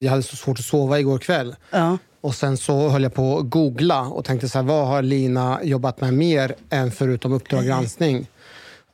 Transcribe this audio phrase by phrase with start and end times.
[0.00, 1.56] Jag hade så svårt att sova igår kväll.
[1.70, 1.98] Ja.
[2.20, 5.60] Och sen så höll jag på att googla och tänkte så här, vad har Lina
[5.62, 8.26] jobbat med mer än förutom Uppdrag granskning?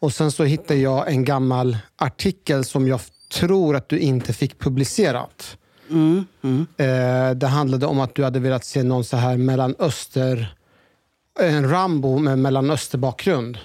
[0.00, 3.00] Och sen så hittade jag en gammal artikel som jag
[3.32, 5.56] tror att du inte fick publicerat.
[6.76, 10.54] Eh, det handlade om att du hade velat se någon så här mellanöster...
[11.40, 13.58] En Rambo med mellanösterbakgrund.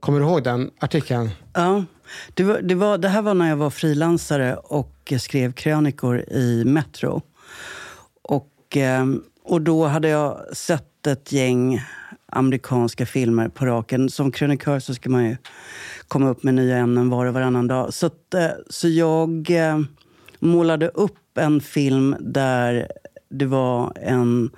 [0.00, 1.30] Kommer du ihåg den artikeln?
[1.52, 1.84] Ja.
[2.34, 6.18] Det, var, det, var, det här var när jag var frilansare och och skrev krönikor
[6.18, 7.22] i Metro.
[8.22, 11.80] Och, ehm, och då hade jag sett ett gäng
[12.26, 14.10] amerikanska filmer på raken.
[14.10, 15.36] Som krönikör så ska man ju
[16.08, 17.94] komma upp med nya ämnen var och varannan dag.
[17.94, 19.80] Så, att, eh, så jag eh,
[20.38, 22.88] målade upp en film där
[23.28, 24.50] det var en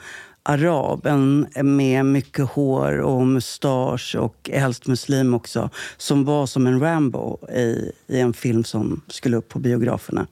[0.49, 6.81] arab en med mycket hår och mustasch och helst muslim också som var som en
[6.81, 10.27] Rambo i, i en film som skulle upp på biograferna.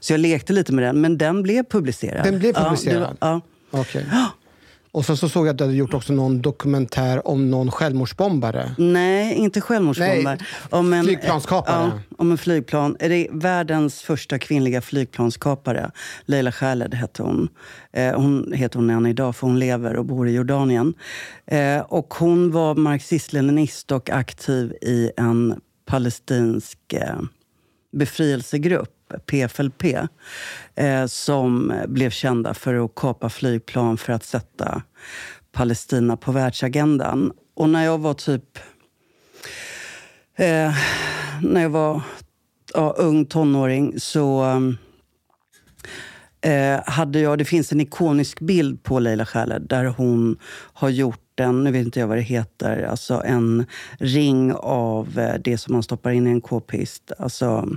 [0.00, 2.24] Så jag lekte lite med den, men den blev publicerad.
[2.24, 3.16] Den blev Ja, det publicerad?
[3.20, 4.06] Ja, Okej.
[4.92, 8.74] Och sen så såg jag att du hade gjort också någon dokumentär om någon självmordsbombare.
[8.78, 10.22] Nej, inte självmordsbombare.
[10.22, 10.38] Nej,
[10.70, 11.90] Om en, flygplanskapare.
[11.94, 12.96] Ja, om en flygplan.
[12.98, 15.90] Är det världens första kvinnliga flygplanskapare.
[16.24, 17.48] Leila Khaled hette hon.
[17.92, 20.94] Eh, hon heter hon än idag, för hon lever och bor i Jordanien.
[21.46, 27.20] Eh, och hon var marxist-leninist och aktiv i en palestinsk eh,
[27.92, 28.94] befrielsegrupp,
[29.26, 29.84] PFLP,
[30.74, 34.82] eh, som blev kända för att kapa flygplan för att sätta
[35.52, 37.32] Palestina på världsagendan.
[37.54, 38.58] Och när jag var typ...
[40.36, 40.74] Eh,
[41.42, 42.02] när jag var
[42.74, 44.44] ja, ung tonåring så
[46.40, 47.38] eh, hade jag...
[47.38, 50.36] Det finns en ikonisk bild på Leila Khaled där hon
[50.72, 53.66] har gjort en, nu vet inte jag vad det heter, alltså en
[53.98, 57.12] ring av eh, det som man stoppar in i en k-pist.
[57.18, 57.68] Alltså,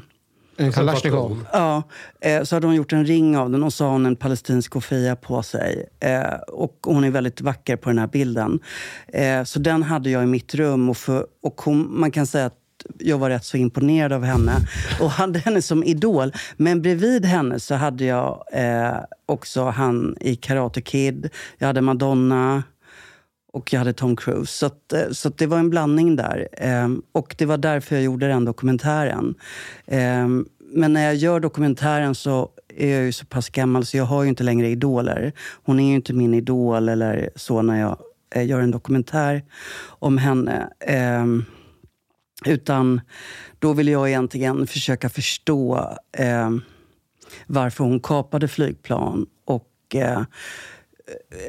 [0.58, 1.46] en Kalashnikov.
[1.54, 1.84] Ja,
[2.22, 4.72] eh, så hade hon gjort en ring av den och så har hon en palestinsk
[4.72, 5.90] kofia på sig.
[6.00, 8.60] Eh, och hon är väldigt vacker på den här bilden.
[9.08, 10.90] Eh, så den hade jag i mitt rum.
[10.90, 12.58] Och, för, och hon, man kan säga att
[13.00, 14.54] jag var rätt så imponerad av henne
[15.02, 16.34] och hade henne som idol.
[16.58, 21.30] Men bredvid henne så hade jag eh, också han i Karate Kid.
[21.58, 22.64] Jag hade Madonna.
[23.54, 24.58] Och jag hade Tom Cruise.
[24.58, 26.48] Så, att, eh, så att det var en blandning där.
[26.52, 29.36] Ehm, och det var därför jag gjorde den dokumentären.
[29.88, 34.06] Ehm, men när jag gör dokumentären så är jag ju så pass gammal så jag
[34.06, 35.34] har ju inte längre idoler.
[35.64, 37.98] Hon är ju inte min idol eller så när jag
[38.36, 39.44] eh, gör en dokumentär
[39.86, 40.70] om henne.
[40.80, 41.46] Ehm,
[42.46, 43.02] utan
[43.60, 45.90] då vill jag egentligen försöka förstå
[47.48, 50.22] varför hon kapade flygplan och eh,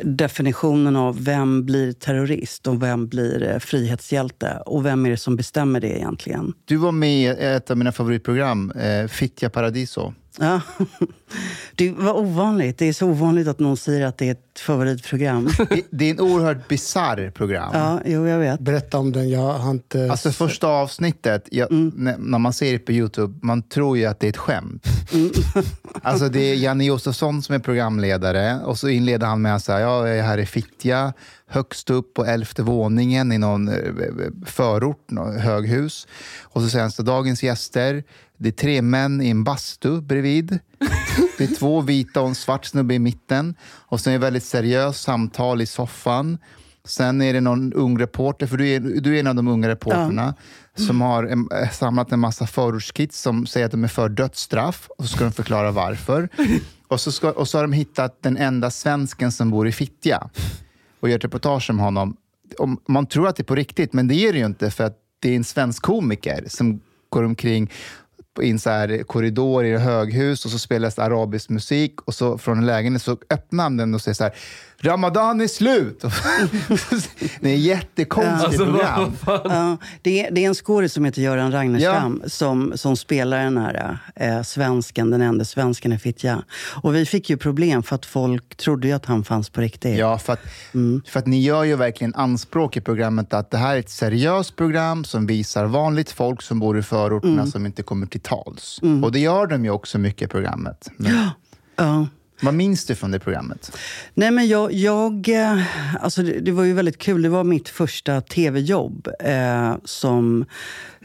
[0.03, 4.63] definitionen av vem blir terrorist och vem blir eh, frihetshjälte.
[4.67, 6.53] Och vem är det som bestämmer det egentligen?
[6.65, 10.15] Du var med i ett av mina favoritprogram, eh, Fittja Paradiso.
[10.39, 10.61] Ja.
[11.77, 12.79] Det var ovanligt.
[12.79, 15.49] Det är så ovanligt att någon säger att det är ett favoritprogram.
[15.69, 17.71] Det- Det är en oerhört bisarr program.
[17.75, 18.61] Ja, jo, jag vet.
[18.61, 19.31] Berätta om den.
[19.31, 20.11] Jag har inte...
[20.11, 22.15] Alltså första avsnittet, jag, Mm.
[22.19, 24.87] när, man ser det på Youtube, man tror ju att det är ett skämt.
[25.13, 25.31] Mm.
[26.03, 29.81] alltså det är Janne Josefsson som är programledare och så inleder han med att säga,
[29.81, 31.13] ja, jag är här i Fittja,
[31.47, 33.75] högst upp på elfte våningen i någon eh,
[34.47, 36.07] förort, någon höghus.
[36.43, 38.05] Och så säger han så dagens gäster,
[38.45, 40.59] det är tre män i en bastu bredvid.
[41.39, 43.55] Det är två vita och en svart snubbe i mitten.
[43.63, 46.39] Och sen är det väldigt seriöst samtal i soffan.
[46.85, 49.69] Sen är det någon ung reporter, för du är, du är en av de unga
[49.69, 50.35] reporterna,
[50.77, 55.05] som har en, samlat en massa förortskids som säger att de är för dödsstraff, och
[55.05, 56.29] så ska de förklara varför.
[56.89, 60.31] Och så, ska, och så har de hittat den enda svensken som bor i Fittja
[61.01, 62.17] och gör ett reportage om honom.
[62.59, 64.85] Om, man tror att det är på riktigt, men det är det ju inte, för
[64.85, 67.71] att det är en svensk komiker som går omkring
[68.43, 72.15] i en så här korridor i ett höghus och så spelas det arabisk musik och
[72.15, 74.35] så från en lägenhet så öppnar han den och säger så här
[74.85, 76.01] Ramadan är slut!
[77.41, 79.13] det är ett jättekonstigt Alltså, program.
[79.27, 83.59] Ja, det, är, det är en skådis som heter Göran Ragnerstam som, som spelar den
[83.59, 86.43] här eh, svensken, den enda svensken i Fittja.
[86.83, 89.99] Och vi fick ju problem för att folk trodde ju att han fanns på riktigt.
[89.99, 90.41] Ja, för att,
[91.07, 94.57] för att ni gör ju verkligen anspråk i programmet att det här är ett seriöst
[94.57, 98.81] program som visar vanligt folk som bor i förorterna som inte kommer till tals.
[99.03, 100.91] Och det gör de ju också mycket i programmet.
[100.97, 101.29] Men,
[101.77, 102.07] Ja.
[102.45, 103.77] Vad minns du från det programmet?
[104.15, 104.73] Nej, men jag...
[104.73, 105.63] jag eh,
[106.01, 107.23] alltså det, det var ju väldigt kul.
[107.23, 110.45] Det var mitt första tv-jobb eh, som,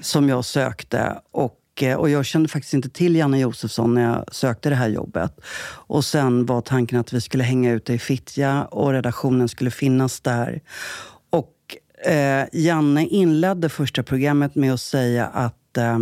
[0.01, 1.19] som jag sökte.
[1.31, 4.89] Och, eh, och jag kände faktiskt inte till Janne Josefsson när jag sökte det här
[4.89, 5.39] jobbet.
[5.88, 10.21] Och sen var tanken att vi skulle hänga ute i Fittja och redaktionen skulle finnas
[10.21, 10.62] där.
[11.30, 11.56] Och
[12.12, 16.00] eh, Janne inledde första programmet med att säga att eh,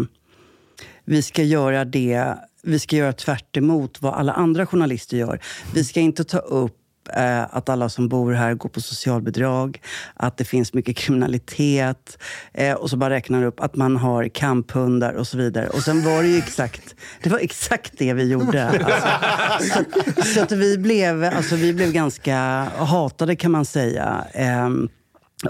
[1.05, 5.39] vi ska göra det, vi ska göra tvärt emot vad alla andra journalister gör.
[5.73, 6.73] Vi ska inte ta upp
[7.15, 9.81] eh, att alla som bor här går på socialbidrag,
[10.13, 12.17] att det finns mycket kriminalitet
[12.53, 15.67] eh, och så bara räknar upp att man har kamphundar och så vidare.
[15.67, 18.69] Och sen var det ju exakt det, var exakt det vi gjorde.
[18.69, 19.79] Alltså,
[20.15, 22.37] så så att vi, blev, alltså, vi blev ganska
[22.77, 24.25] hatade kan man säga.
[24.33, 24.89] Ehm,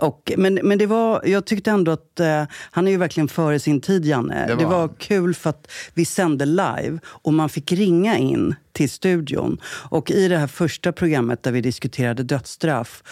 [0.01, 3.59] och, men, men det var, jag tyckte ändå att eh, han är ju verkligen före
[3.59, 4.47] sin tid, Janne.
[4.47, 4.95] Det Det var var, han.
[4.97, 9.57] kul för att vi sände live och man fick ringa in till studion.
[9.89, 13.03] Och i det här första programmet där vi diskuterade dödsstraff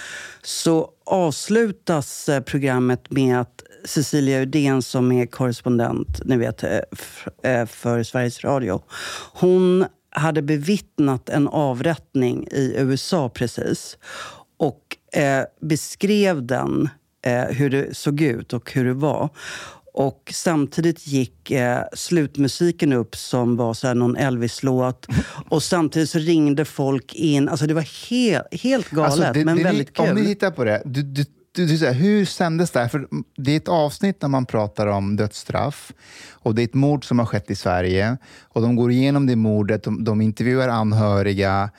[0.44, 6.80] så avslutas eh, programmet med att Cecilia Uddén som är korrespondent ni vet, eh,
[7.44, 8.82] eh, för Sveriges Radio,
[9.34, 13.98] hon hade bevittnat en avrättning i USA precis
[14.58, 16.90] och eh, beskrev den,
[17.26, 19.30] eh, hur det såg ut och hur det var.
[19.94, 25.08] Och samtidigt gick eh, slutmusiken upp som var så här någon Elvis-låt.
[25.50, 27.50] Och samtidigt så ringde folk in.
[27.50, 30.10] Alltså det var helt, helt galet, Alltså, det- men det- väldigt kul.
[30.10, 31.26] Om ni tittar på det, du, du,
[31.56, 32.88] du, du, hur sändes det här?
[32.88, 33.08] För
[33.38, 35.92] det är ett avsnitt när man pratar om dödsstraff
[36.32, 39.36] och det är ett mord som har skett i Sverige och de går igenom det
[39.36, 41.70] mordet, de, de intervjuar anhöriga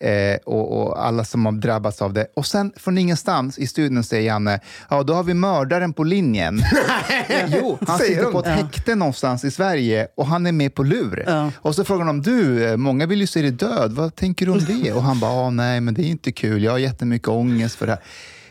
[0.00, 2.26] eh, och, och alla som har drabbats av det.
[2.36, 4.60] Och sen från ingenstans i studion säger Janne,
[4.90, 6.62] ja då har vi mördaren på linjen.
[7.46, 11.24] jo, han sitter på ett häkte någonstans i Sverige och han är med på lur.
[11.26, 11.50] Ja.
[11.56, 14.52] Och så frågar de, du, eh, många vill ju se dig död, vad tänker du
[14.52, 14.92] om det?
[14.92, 17.92] Och han bara, nej men det är inte kul, jag har jättemycket ångest för det
[17.92, 18.02] här.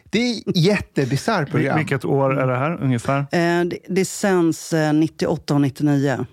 [0.09, 1.77] Det är ett jättebisarrt program.
[1.77, 3.19] Vilket år är det här ungefär?
[3.19, 6.25] Eh, det, det sänds eh, 98 och 99.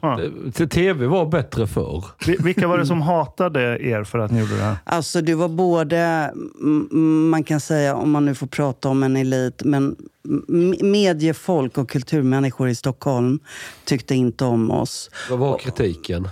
[0.59, 2.05] Eh, TV var bättre förr.
[2.27, 4.77] Vi- Vilka var det som hatade er för att ni gjorde det här?
[4.85, 6.31] Alltså det var både,
[7.31, 9.97] man kan säga, om man nu får prata om en elit, men
[10.83, 13.39] mediefolk och kulturmänniskor i Stockholm
[13.85, 15.11] tyckte inte om oss.
[15.31, 16.29] Vad var kritiken?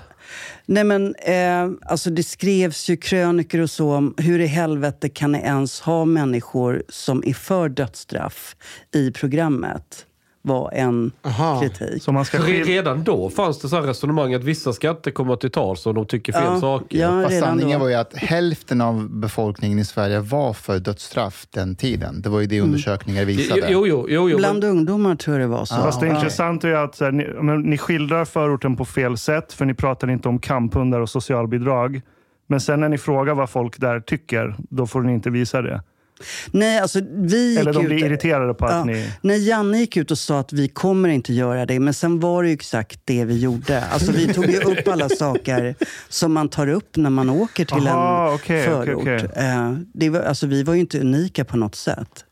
[0.66, 5.32] Nej men, eh, alltså det skrevs ju krönikor och så om hur i helvete kan
[5.32, 8.56] ni ens ha människor som är för dödsstraff
[8.94, 10.06] i programmet?
[10.44, 11.60] Var en Aha.
[11.60, 12.02] kritik.
[12.02, 15.36] Så man ska Redan då fanns det så här resonemang att vissa ska inte komma
[15.36, 16.98] till tals om de tycker fel Ja, saker.
[16.98, 17.22] ja.
[17.22, 17.84] Fast sanningen då.
[17.84, 22.22] var ju att hälften av befolkningen i Sverige var för dödsstraff den tiden.
[22.22, 23.66] Det var ju det undersökningar visade.
[23.68, 25.74] Jo, jo, jo, jo, Bland men, ungdomar tror jag det var så.
[25.74, 29.64] Fast det intressanta är att här, ni, men, ni skildrar förorten på fel sätt, för
[29.64, 32.00] ni pratar inte om kamphundar och socialbidrag.
[32.46, 35.82] Men sen när ni frågar vad folk där tycker, då får ni inte visa det.
[36.50, 37.86] Nej, alltså vi Eller de ut...
[37.88, 38.84] blir irriterade på att Ja.
[38.84, 39.10] ni...
[39.20, 42.42] När Janne gick ut och sa att vi kommer inte göra det, men sen var
[42.42, 43.84] det ju exakt det vi gjorde.
[43.84, 45.74] Alltså vi tog ju upp alla saker
[46.08, 48.88] som man tar upp när man åker till Aha, en okej, förort.
[49.00, 49.44] okej, okej.
[49.44, 52.24] Eh, Det var, alltså, vi var ju inte unika på något sätt.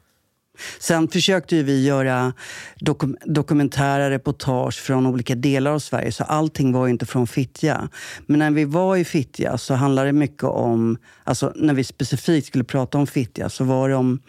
[0.79, 2.33] Sen försökte ju vi göra
[2.81, 7.89] dokum dokumentära reportage från olika delar av Sverige, så allting var ju inte från Fittja.
[8.27, 12.47] Men när vi var i Fittja så handlade det mycket om, alltså när vi specifikt
[12.47, 14.21] skulle prata om Fittja så var det om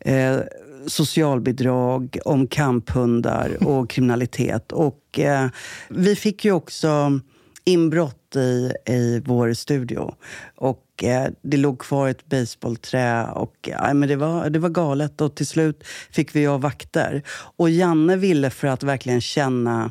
[0.00, 0.38] eh,
[0.86, 4.72] socialbidrag, om kamphundar och kriminalitet.
[4.72, 5.48] Och eh,
[5.88, 7.20] vi fick ju också
[7.64, 10.14] inbrott i, i vår studio.
[10.56, 15.20] Och eh, det låg kvar ett baseballträ och eh, men det, var, det var galet.
[15.20, 17.22] Och till slut fick vi ha vakter.
[17.56, 19.90] Och Janne ville för att verkligen känna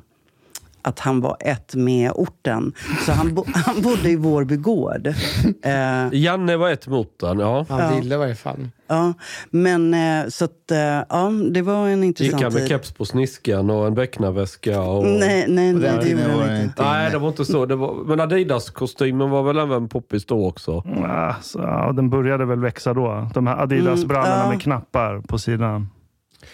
[0.83, 2.73] att han var ett med orten.
[3.05, 5.07] Så han, bo, han bodde i Vårby gård.
[5.63, 7.65] Eh, Janne var ett mot den, ja.
[7.69, 8.69] Han ville i varje fall.
[8.87, 9.13] ja,
[9.49, 10.77] men eh, så att, eh,
[11.09, 14.81] ja, det var en Gick intressant han med keps på sniskan och en becknarväska?
[14.81, 15.05] Och...
[15.05, 16.63] Nej, nej, nej, det gjorde var han inte.
[16.63, 17.65] inte Nej, det var inte så.
[17.65, 17.93] Det var...
[18.05, 20.83] Men Adidas-kostymen var väl även poppis då också?
[21.07, 23.29] Ah, så, ja, den började väl växa då.
[23.33, 24.49] De här Adidas-brallorna Mm, ja.
[24.49, 25.89] med knappar på sidan.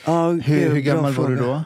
[0.06, 1.62] Ja, Hur, hur gammal var du då?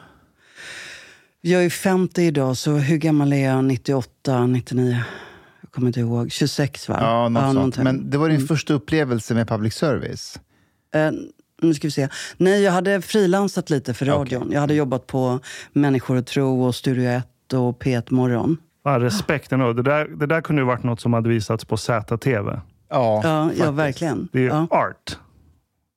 [1.46, 3.64] Jag är 50 idag, så hur gammal är jag?
[3.64, 5.00] 98, 99?
[5.60, 6.32] Jag kommer inte ihåg.
[6.32, 6.96] 26 va?
[7.00, 7.54] Ja, något sånt.
[7.54, 7.84] någonting.
[7.84, 10.40] Men det var din första upplevelse med public service?
[10.94, 11.10] Eh,
[11.62, 12.08] nu ska vi se.
[12.36, 14.50] Nej, jag hade frilansat lite för radion.
[14.52, 15.40] Jag hade jobbat på
[15.72, 18.56] Människor och tro och Studio 1 och P1 Morgon.
[18.84, 19.60] Ah, respekten.
[19.60, 22.60] och Det där, det där kunde ju varit något som hade visats på ZTV.
[22.90, 24.28] Ja, Ja, ja verkligen.
[24.32, 24.66] Det är ju Ja.
[24.70, 25.18] art.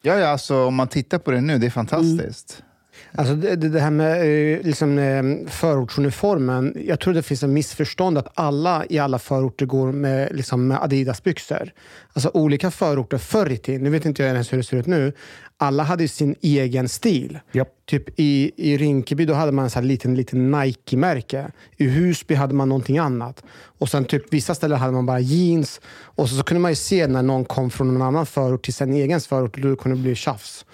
[0.01, 2.63] Ja, ja, alltså om man tittar på det nu, det är fantastiskt.
[3.11, 6.73] Alltså det, det här med eh, liksom, eh, förortsuniformen.
[6.85, 10.77] Jag tror det finns en missförstånd att alla i alla förorter går med, liksom, med
[10.83, 11.71] Adidas-byxor.
[12.13, 14.85] Alltså olika förorter förr i tiden, nu vet inte jag ens hur det ser ut
[14.85, 15.13] nu.
[15.57, 17.39] Alla hade sin egen stil.
[17.51, 17.73] Japp.
[17.85, 21.51] Typ i, i Rinkeby då hade man en sån här liten, liten Nike-märke.
[21.77, 23.43] I Husby hade man någonting annat.
[23.79, 25.81] Och sen typ vissa ställen hade man bara jeans.
[25.87, 28.73] Och så, så kunde man ju se när någon kom från en annan förort till
[28.73, 29.57] sin egen förort.
[29.57, 30.65] Då kunde det bli tjafs.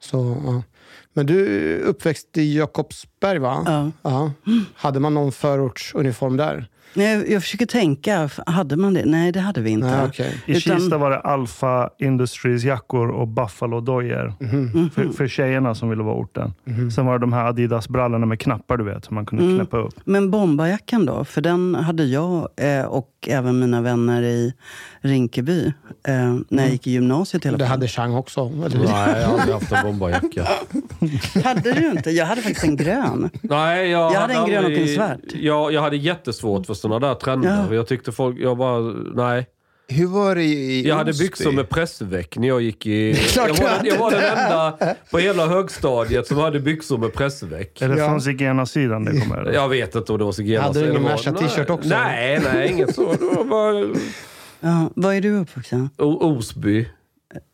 [0.00, 0.62] Så, ja.
[1.18, 3.62] Men du uppväxt i Jakobsberg, va?
[3.66, 3.90] Ja.
[4.02, 4.32] Ja.
[4.74, 6.68] Hade man någon förortsuniform där?
[6.94, 9.02] Nej, jag försöker tänka, hade man det?
[9.04, 9.86] Nej, det hade vi inte.
[9.86, 10.42] Nej, okej.
[10.46, 14.34] I Utan- Kista var det Alpha Industries jackor och Buffalo-dojor.
[14.40, 14.90] Mhm.
[14.94, 16.52] För, för tjejerna som ville vara orten.
[16.94, 19.56] Sen var det de här Adidas-brallorna med knappar du vet, som man kunde Mm.
[19.56, 19.94] knäppa upp.
[20.04, 21.24] Men bombarjackan då?
[21.24, 24.54] För den hade jag eh, och även mina vänner i
[25.00, 25.66] Rinkeby
[26.08, 27.70] eh, när jag gick i gymnasiet alla Det fall.
[27.70, 28.40] hade Chang också.
[28.64, 28.78] Eller?
[28.78, 30.48] Nej, jag har aldrig haft en bombarjacka.
[31.44, 32.10] Hade du inte?
[32.10, 33.30] Jag hade faktiskt en grön.
[33.42, 35.18] Nej, jag, Jag hade en grön och en svart.
[35.34, 37.66] Jag, jag hade jättesvårt för sådana där trender.
[37.70, 37.74] Ja.
[37.74, 38.36] Jag tyckte folk...
[38.38, 38.80] Jag bara...
[39.14, 39.46] Nej.
[39.90, 41.24] Hur var det i, i Jag hade Osby?
[41.24, 43.14] byxor med pressväck när jag gick i...
[43.32, 44.78] Klart Jag var, jag var den enda
[45.10, 47.82] på hela högstadiet som hade byxor med pressväck.
[47.82, 48.06] Är det Ja.
[48.08, 49.50] från zigenarsidan det kommer?
[49.54, 50.66] Jag vet inte om det var zigenare.
[50.66, 51.02] Hade du ingen.
[51.02, 51.40] Merca Nej.
[51.48, 51.88] t-shirt också?
[51.88, 53.12] Nej, nej, inget så.
[53.12, 53.94] Det var bara
[54.60, 55.90] Ja, var är du uppvuxen?
[55.96, 56.88] Osby.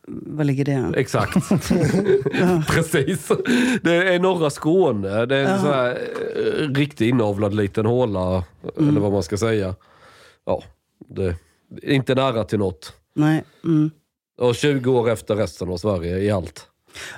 [0.07, 0.93] Var ligger det?
[0.95, 1.33] Exakt.
[2.67, 3.31] Precis.
[3.81, 5.25] Det är norra Skåne.
[5.25, 5.99] Det är en sån här
[6.35, 8.43] eh, riktigt inavlad liten håla.
[8.77, 9.75] Eller vad man ska säga.
[10.45, 10.63] Ja,
[11.07, 11.35] det
[11.81, 12.93] är inte nära till något.
[13.15, 13.43] Nej.
[13.63, 13.91] Mm.
[14.37, 16.67] Och 20 år efter resten av Sverige i allt.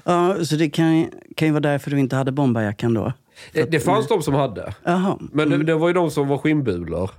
[0.04, 3.14] Ja, så det kan, kan ju vara därför du inte hade bombarjackan då?
[3.54, 4.74] Det, det fanns de som hade.
[4.84, 5.18] Jaha.
[5.32, 7.12] Men det, det var ju de som var skinnbulor.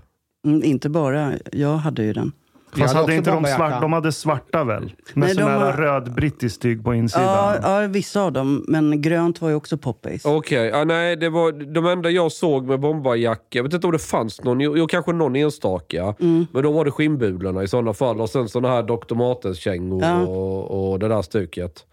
[0.47, 1.33] Mm, inte bara.
[1.52, 2.33] Jag hade ju den.
[2.73, 3.69] Fast hade hade inte de, bombarjacka.
[3.69, 4.83] svart, de hade svarta väl?
[4.83, 7.25] Med Nej, sån de här har- röd brittisk tyg på insidan.
[7.63, 8.65] Ja, ja, vissa av dem.
[8.69, 10.25] Men grönt var ju också poppis.
[10.25, 13.43] Okej, ja, nej det var de enda jag såg med bombarjacka.
[13.51, 16.15] Jag vet inte om det fanns någon, jo, kanske någon enstaka.
[16.53, 18.21] Men då var det skinnbulorna i sådana fall.
[18.21, 19.15] Och sen såna här Dr.
[19.15, 20.21] Martens-kängor Ja.
[20.27, 21.85] och, och det där stuket.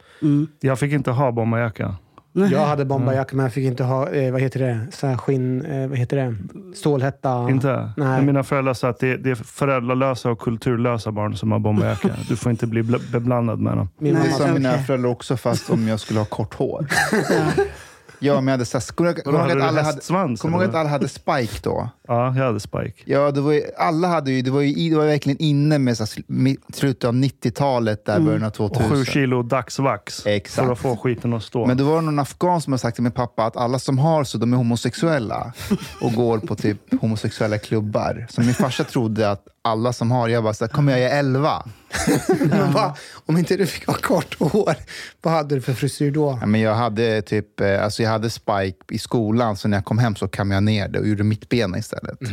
[0.59, 1.95] Jag fick inte ha bombarjacka.
[2.37, 5.65] Jag hade bombarjacka, men jag fick inte ha, eh, vad heter det, så här skinn,
[5.65, 6.35] eh, vad heter det,
[6.75, 7.49] stålhätta.
[7.49, 7.89] Inte?
[7.97, 8.21] Nej.
[8.25, 12.09] Mina föräldrar sa att det, det är föräldralösa och kulturlösa barn som har bombarjacka.
[12.29, 13.89] Du får inte bli bl- beblandad med dem.
[13.97, 14.23] Min Nej.
[14.23, 14.83] Det mamma sa mina Okej.
[14.83, 16.87] föräldrar också, fast om jag skulle ha kort hår.
[18.25, 20.01] Ja, men jag hade här, kommer du ihåg hade att alla hade,
[20.59, 20.69] eller?
[20.69, 21.89] att alla hade spike då?
[22.07, 22.93] Ja, jag hade spike.
[23.05, 25.95] Ja, det var ju, alla hade ju, det var ju det var verkligen inne med
[25.95, 28.89] mi- slutet av 90-talet, där början av Och 2000.
[28.89, 30.65] sju kilo dagsvax Exakt.
[30.65, 31.65] för att få skiten att stå.
[31.65, 33.97] Men då var det någon afghan som har sagt till min pappa att alla som
[33.99, 35.53] har så, de är homosexuella
[36.01, 38.27] och går på typ homosexuella klubbar.
[38.29, 41.19] Så min farsa trodde att alla som har, jag bara så här, kommer jag är
[41.19, 41.63] 11?
[42.49, 44.75] Men vad- om inte du fick ha kort hår,
[45.21, 46.37] vad hade du för frisyr då?
[46.41, 49.85] Ja, men jag hade typ, eh, alltså jag hade spike i skolan, så när jag
[49.85, 52.17] kom hem så kam jag ner det och gjorde mittbena istället.
[52.21, 52.27] Ja,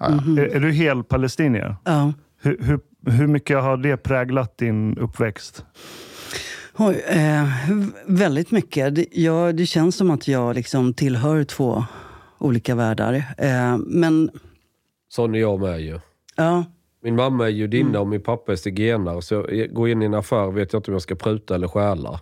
[0.00, 0.06] ja.
[0.42, 1.76] är, är du hel palestinier?
[1.84, 2.12] Ja.
[2.42, 2.80] Hur, hur,
[3.12, 5.64] hur mycket har det präglat din uppväxt?
[6.78, 7.48] Oj, eh,
[8.06, 8.94] väldigt mycket.
[8.94, 11.84] Det, ja, det känns som att jag liksom tillhör två
[12.38, 13.24] olika världar.
[13.38, 14.30] Eh, men
[15.08, 16.00] Sån är jag med ju.
[16.36, 16.64] ja,
[17.02, 19.22] Min mamma är judinna och min pappa är zigenare.
[19.22, 21.68] Så jag går in i en affär vet jag inte om jag ska pruta eller
[21.68, 22.20] stjäla.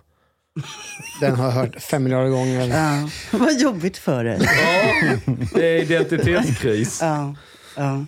[1.21, 2.67] Den har jag hört fem miljarder gånger.
[2.67, 3.09] ja.
[3.37, 4.39] vad jobbigt för dig.
[4.41, 6.99] Ja, det är identitetskris.
[7.01, 7.35] Ja,
[7.75, 8.05] ja.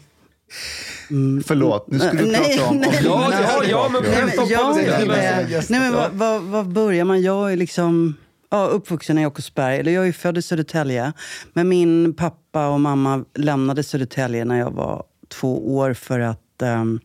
[1.46, 2.78] Förlåt, nu skulle du Nej, prata om...
[2.78, 6.42] nej, om Ja, ja, ja, men men, Stopp, jag, nej, men, nej, men vad, vad,
[6.42, 7.22] vad börjar man?
[7.22, 8.16] Jag är liksom
[8.50, 9.78] ja, uppvuxen i Jakobsberg.
[9.80, 11.14] Eller jag är född i Södertälje.
[11.54, 17.00] Men min pappa och mamma lämnade Södertälje när jag var två år för att ehm,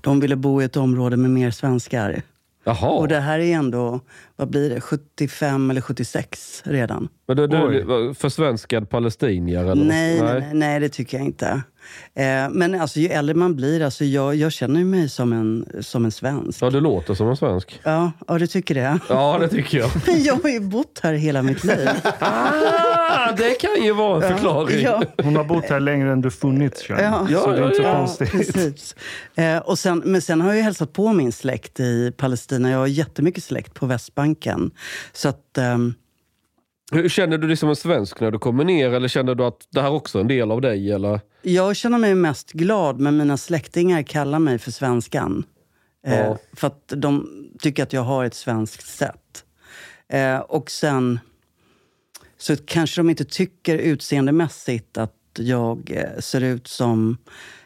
[0.00, 2.22] de ville bo i ett område med mer svenskar.
[2.64, 2.90] Jaha.
[2.90, 4.00] Och det här är ändå
[4.36, 7.08] vad blir det, 75 eller 76 redan.
[7.26, 9.64] Men du, du försvenskad palestinier?
[9.64, 9.84] Eller?
[9.84, 11.62] Nej, nej, nej, nej, det tycker jag inte.
[12.14, 16.04] Eh, men alltså, ju äldre man blir, alltså, jag, jag känner mig som en, som
[16.04, 16.62] en svensk.
[16.62, 17.80] Ja, du låter som en svensk.
[17.82, 18.98] Ja, ja, du tycker det?
[19.08, 19.90] Ja, det tycker jag.
[20.06, 21.88] Men jag har ju bott här hela mitt liv.
[22.18, 24.82] Ah, det kan ju vara en förklaring.
[24.82, 26.88] Ja, Hon har bott här längre än du funnits.
[26.88, 27.26] Ja.
[27.30, 28.30] Så det är inte så Ja, ja, konstigt.
[28.30, 28.94] precis.
[29.34, 32.70] Eh, och sen, men sen har jag ju hälsat på min släkt i Palestina.
[32.70, 34.70] Jag har jättemycket släkt på Västbanken.
[35.12, 35.58] Så att...
[35.58, 35.94] ehm,
[36.94, 39.68] Hur Känner du dig som en svensk när du kommer ner eller känner du att
[39.70, 40.92] det här också är en del av dig?
[40.92, 41.20] Eller?
[41.42, 45.44] Jag känner mig mest glad, men mina släktingar kallar mig för svenskan.
[46.06, 46.38] Eh, Ja.
[46.52, 49.44] För att de tycker att jag har ett svenskt sätt.
[50.08, 51.18] Eh, och sen
[52.38, 57.16] så kanske de inte tycker utseendemässigt att jag eh, ser ut som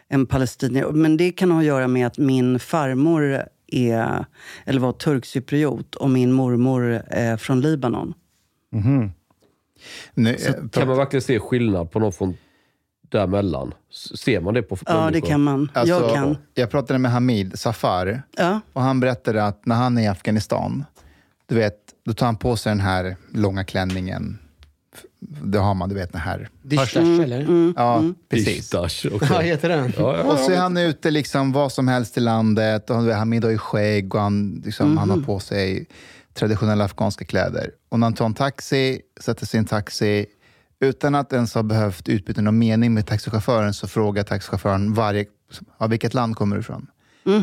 [0.09, 0.91] en palestinier.
[0.93, 4.25] Men det kan ha att göra med att min farmor är,
[4.65, 8.15] eller var turkcypriot och min mormor är från Libanon.
[10.15, 12.37] Nu, eh, Kan man verkligen se skillnad på någon från
[13.09, 13.75] däremellan?
[14.15, 15.29] Ser man det på Ja, det människor?
[15.29, 15.71] kan man.
[15.75, 16.37] alltså, jag kan.
[16.55, 18.61] jag pratade med Hamid Safar Ja.
[18.73, 20.85] och han berättade att när han är i Afghanistan,
[21.47, 24.39] du vet, då tar han på sig den här långa klänningen.
[25.21, 26.49] Det har man, du vet, den här.
[26.63, 27.41] Dishdash, eller?
[27.41, 27.75] Mm.
[27.77, 28.59] Ja, precis.
[28.59, 29.29] Ishtash, okej.
[29.31, 29.93] Ja, heter den?
[29.99, 32.91] Ja, ja, Och så är han ute liksom vad som helst i landet.
[32.91, 35.87] Och Hamid har ju skägg och han, liksom, han har på sig
[36.39, 37.71] traditionella afghanska kläder.
[37.89, 40.27] Och när han tar en taxi, sätter sig i en taxi,
[40.81, 45.25] utan att ens ha behövt utbyta någon mening med taxichauffören så frågar taxichauffören varje,
[45.79, 46.87] ja, vilket land kommer du ifrån?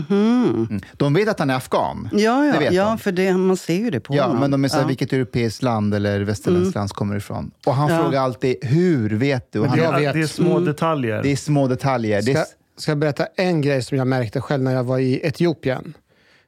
[0.09, 0.81] Mm.
[0.97, 2.09] De vet att han är afghan.
[2.11, 2.97] Ja, Det ja, vet ja de.
[2.97, 4.39] för det, man ser ju det på Ja, honom.
[4.39, 4.87] men de är såhär, Ja.
[4.87, 7.51] vilket europeiskt land eller västerländskt land kommer du ifrån?
[7.65, 8.01] Och han Ja.
[8.03, 9.59] frågar alltid, hur vet du?
[9.59, 10.13] Och Men han, det, Jag är, vet.
[10.13, 10.65] det är små Mm.
[10.65, 11.23] detaljer.
[11.23, 12.21] det är små detaljer.
[12.21, 12.45] Det är, Ska,
[12.77, 15.93] ska jag berätta en grej som jag märkte själv när jag var i Etiopien?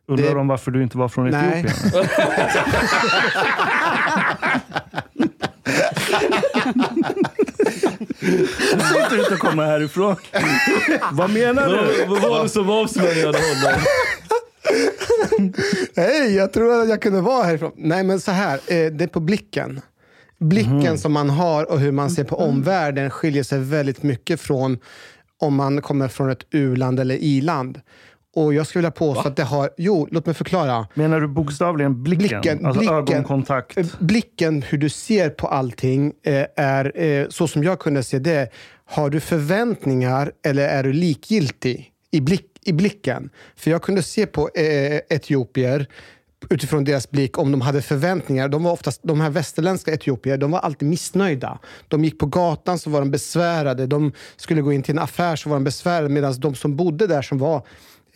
[0.07, 1.59] Undrar det- om varför du inte var från Nej.
[1.65, 2.07] Etiopien.
[8.19, 8.47] Du
[8.79, 10.15] ser inte ut att komma härifrån.
[11.11, 12.05] Vad menar du?
[12.05, 13.79] Vad var det som avslöjade honom?
[15.95, 17.71] Hej, jag tror att jag kunde vara härifrån.
[17.75, 18.53] Nej, men så här.
[18.55, 19.81] Eh, det är på blicken.
[20.39, 24.77] Blicken som man har och hur man ser på omvärlden skiljer sig väldigt mycket från
[25.39, 27.81] om man kommer från ett u-land eller i-land.
[28.37, 29.69] Och jag skulle vilja påstå att det har...
[29.77, 30.87] Jo, låt mig förklara.
[30.93, 32.41] Menar du bokstavligen blicken?
[32.41, 32.97] Blicken, alltså blicken.
[32.97, 33.77] ögonkontakt?
[33.77, 38.19] Eh, Blicken, hur du ser på allting, eh, är eh, så som jag kunde se
[38.19, 38.49] det.
[38.85, 43.29] Har du förväntningar eller är du likgiltig i, blick, i blicken?
[43.55, 45.87] För jag kunde se på eh, etiopier
[46.49, 48.49] utifrån deras blick om de hade förväntningar.
[48.49, 51.59] De, var oftast, de här västerländska etiopier de var alltid missnöjda.
[51.87, 53.87] De gick på gatan så var de besvärade.
[53.87, 56.09] De skulle gå in till en affär så var de besvärade.
[56.09, 57.61] Medan de som bodde där som var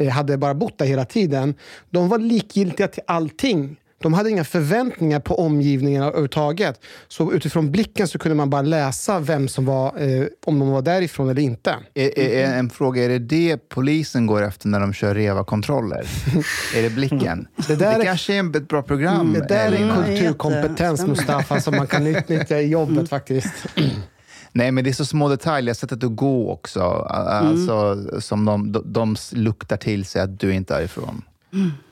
[0.09, 1.53] hade bara bott där hela tiden.
[1.89, 3.75] De var likgiltiga till allting.
[4.03, 6.79] De hade inga förväntningar på omgivningen överhuvudtaget.
[7.07, 10.81] Så utifrån blicken så kunde man bara läsa vem som var, eh, om de var
[10.81, 11.75] därifrån eller inte.
[11.93, 16.07] Är, är en fråga, är det det polisen går efter när de kör REVA-kontroller?
[16.75, 17.47] är det blicken?
[17.67, 19.33] Det, där är- kanske är ett bra program.
[19.33, 23.53] Det där är en Mm, kulturkompetens, Mustafa, som man kan utnyttja i jobbet faktiskt.
[24.53, 25.73] Nej, men det är så små detaljer.
[25.73, 26.81] Sättet att gå också.
[27.09, 31.21] Alltså, som de, de, de luktar till sig att du inte är ifrån.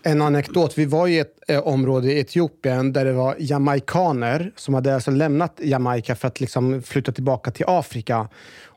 [0.04, 0.78] En anekdot.
[0.78, 5.12] Vi var i ett eh, område i Etiopien där det var jamaikaner som hade alltså
[5.12, 8.28] lämnat Jamaica för att liksom flytta tillbaka till Afrika.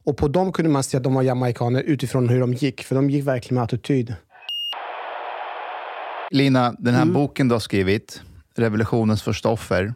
[0.04, 2.94] Och på dem kunde man se att de var jamaikaner utifrån hur de gick, för
[2.94, 4.14] de gick verkligen med attityd.
[6.30, 8.22] Lina, den här boken du har skrivit,
[8.56, 9.94] Revolutionens första offer.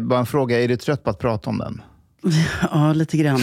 [0.00, 1.82] Bara en fråga, är du trött på att prata om den?
[2.70, 3.40] Ja, lite grann.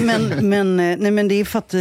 [0.00, 1.80] Men, men, eh, nej, men det är för att eh,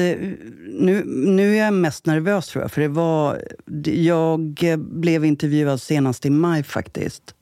[0.67, 2.71] nu, nu är jag mest nervös tror jag.
[2.71, 3.41] För det var,
[3.83, 7.35] jag blev intervjuad senast i maj faktiskt.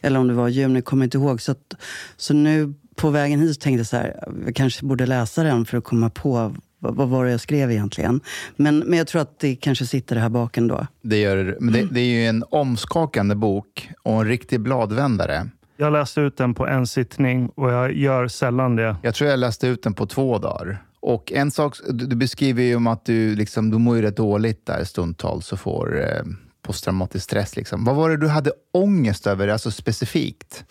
[0.00, 1.40] Eller om det var juni, kommer inte ihåg.
[1.40, 1.74] Så, att,
[2.16, 5.78] så nu på vägen hit tänkte jag så här, jag kanske borde läsa den för
[5.78, 8.20] att komma på vad, vad var det jag skrev egentligen.
[8.56, 10.86] Men, men jag tror att det kanske sitter här bak ändå.
[11.02, 15.48] Det, gör, men det, det är ju en omskakande bok och en riktig bladvändare.
[15.82, 18.96] Jag läste ut den på en sittning och jag gör sällan det.
[19.02, 20.82] Jag tror jag läste ut den på två dagar.
[21.00, 24.66] Och en sak, du, beskriver ju om att du, liksom, du mår ju rätt dåligt
[24.66, 26.22] där stundtals och får eh,
[26.62, 27.56] posttraumatisk stress.
[27.56, 27.84] Liksom.
[27.84, 30.64] Vad var det du hade ångest över, alltså specifikt?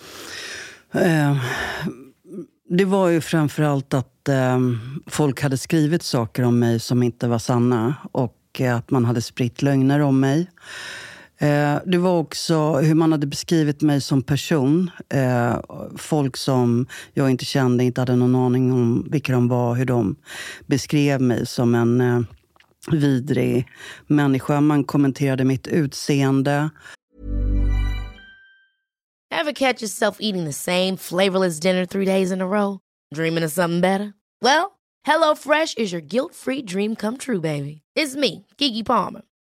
[0.94, 1.38] Eh,
[2.70, 4.60] det var ju framförallt att eh,
[5.08, 9.22] folk hade skrivit saker om mig som inte var sanna och eh, att man hade
[9.22, 10.50] spritt lögner om mig.
[11.42, 14.92] Eh, det var också hur man hade beskrivit mig som person.
[15.10, 15.60] Eh,
[15.98, 20.16] folk som jag inte kände, inte hade någon aning om vilka de var, hur de
[20.66, 22.22] beskrev mig som en eh,
[22.92, 23.68] vidrig
[24.08, 24.62] människa.
[24.62, 26.70] Man kommenterade mitt utseende.
[29.34, 32.80] Have catch yourself eating the same flavorless dinner three days in a row?
[33.16, 34.14] Dreaming of something better?
[34.42, 34.72] Well,
[35.04, 37.82] hello Fresh is your guilt-free dream come true, baby.
[37.96, 39.22] It's me, Gigi Palmer.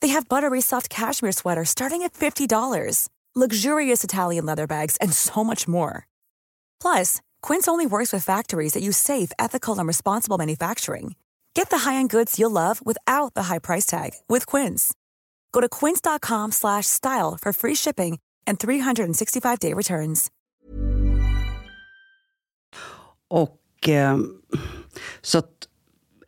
[0.00, 5.44] They have buttery soft cashmere sweaters starting at $50, luxurious Italian leather bags, and so
[5.44, 6.08] much more.
[6.80, 11.14] Plus, Quince only works with factories that use safe, ethical, and responsible manufacturing.
[11.54, 14.92] Get the high-end goods you'll love without the high price tag with Quince.
[15.52, 20.30] Go to quince.com slash style for free shipping and 365-day returns.
[23.28, 24.18] Och eh,
[25.22, 25.68] så att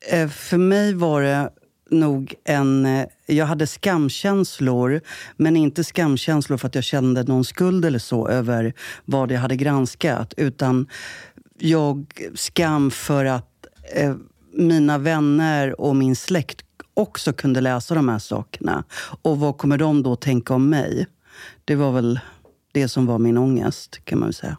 [0.09, 1.51] eh, för mig var det
[1.91, 2.87] nog en...
[2.87, 5.01] Eh, jag hade skamkänslor,
[5.37, 9.57] men inte skamkänslor för att jag kände någon skuld eller så över vad jag hade
[9.57, 10.35] granskat.
[10.37, 10.87] Utan
[11.59, 14.15] jag skam för att eh,
[14.53, 16.61] mina vänner och min släkt
[16.95, 18.85] också kunde läsa de här sakerna.
[19.23, 21.07] Och vad kommer de då tänka om mig?
[21.65, 22.21] Det var väl
[22.73, 24.57] det som var min ångest, kan man väl säga.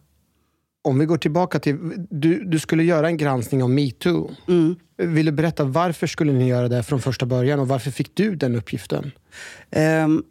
[0.86, 1.78] Om vi går tillbaka till...
[2.10, 4.32] Du, du skulle göra en granskning om metoo.
[4.48, 4.76] Mm.
[4.98, 8.36] Vill du berätta varför skulle ni göra det från första början och varför fick du
[8.36, 9.12] den uppgiften?
[10.06, 10.24] Um,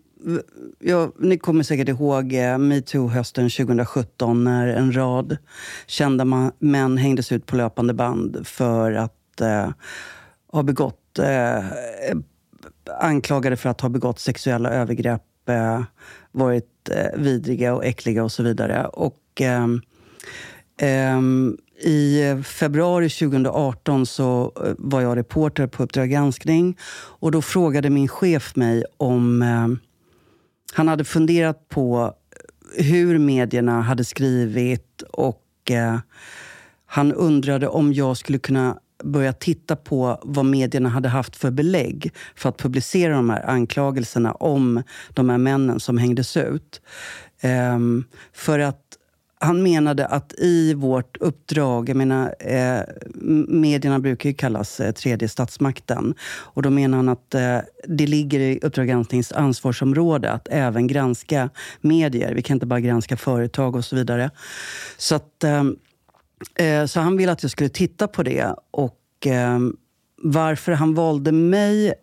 [0.78, 5.36] ja, ni kommer säkert ihåg eh, metoo hösten 2017 när en rad
[5.86, 9.70] kända män hängdes ut på löpande band för att eh,
[10.52, 11.18] ha begått...
[11.18, 11.64] Eh,
[13.00, 15.82] anklagade för att ha begått sexuella övergrepp, eh,
[16.32, 18.86] varit vidriga och äckliga och så vidare.
[18.86, 19.40] Och...
[19.40, 19.80] ehm,
[20.76, 26.78] Ehm, i februari 2018 så eh, var jag reporter på Uppdrag granskning.
[27.18, 29.68] Och då frågade min chef mig om eh,
[30.72, 32.14] han hade funderat på
[32.76, 35.98] hur medierna hade skrivit och eh,
[36.86, 42.12] han undrade om jag skulle kunna börja titta på vad medierna hade haft för belägg
[42.36, 46.80] för att publicera de här anklagelserna om de här männen som hängdes ut.
[47.40, 48.98] Ehm, för att
[49.42, 52.80] han menade att i vårt uppdrag, jag menar, eh,
[53.48, 56.14] medierna brukar ju kallas eh, tredje statsmakten.
[56.24, 61.50] Och då menar han att eh, det ligger i Uppdrag gransknings ansvarsområde att även granska
[61.80, 62.34] medier.
[62.34, 64.30] Vi kan inte bara granska företag och så vidare.
[64.96, 65.64] Så, att, eh,
[66.66, 68.54] eh så han ville att jag skulle titta på det.
[68.70, 69.58] Och eh,
[70.22, 71.94] varför han valde mig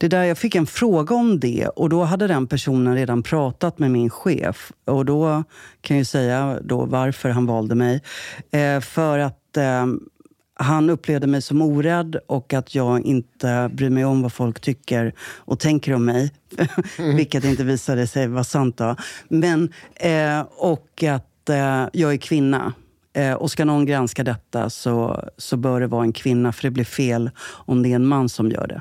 [0.00, 3.78] det där, jag fick en fråga om det och då hade den personen redan pratat
[3.78, 4.72] med min chef.
[4.84, 5.44] Och då
[5.80, 8.02] kan jag säga då varför han valde mig.
[8.50, 9.86] Eh, för att eh,
[10.54, 15.14] han upplevde mig som orädd och att jag inte bryr mig om vad folk tycker
[15.20, 16.32] och tänker om mig.
[16.98, 17.16] Mm.
[17.16, 18.96] Vilket inte visade sig vara sant då.
[19.28, 22.72] Men, eh, och att eh, jag är kvinna.
[23.12, 26.70] Eh, och ska någon granska detta så, så bör det vara en kvinna, för det
[26.70, 28.80] blir fel om det är en man som gör det.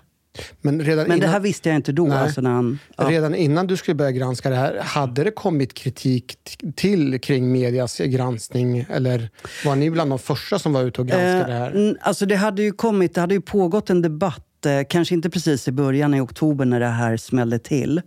[0.61, 2.11] Men, redan Men innan, det här visste jag inte då.
[2.11, 3.09] Alltså när han, ja.
[3.09, 6.37] Redan innan du skulle börja granska det här, hade det kommit kritik
[6.75, 8.85] till kring medias granskning?
[8.89, 9.29] Eller
[9.65, 11.87] var ni bland de första som var ute och granskade det här?
[11.87, 15.29] Eh, alltså det hade ju kommit, det hade ju pågått en debatt eh, Kanske inte
[15.29, 18.01] precis i början, i oktober, när det här smällde till.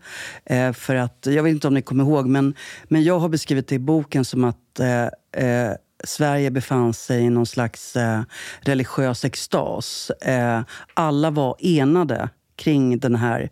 [0.45, 2.55] Eh, för att, jag vet inte om ni kommer ihåg, men,
[2.85, 5.05] men jag har beskrivit det i boken som att eh,
[5.45, 5.73] eh
[6.05, 8.21] Sverige befann sig i någon slags eh,
[8.61, 10.11] religiös extas.
[10.11, 10.61] Eh,
[10.95, 13.51] alla var enade kring den här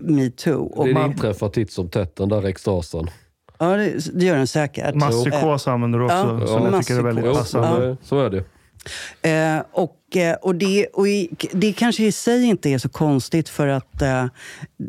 [0.00, 0.84] metoo.
[0.84, 1.10] Det man...
[1.10, 3.10] inträffar titt som tätt, den där extasen.
[3.58, 4.94] Ja, det, det gör den säkert.
[4.94, 7.86] Masspsykos använder du också, ja, så ja, jag tycker det är väldigt passande.
[7.86, 7.96] Ja.
[8.02, 8.44] Så är det.
[9.22, 11.06] Eh, och, eh, och, det, och
[11.52, 14.26] det kanske i sig inte är så konstigt för att eh,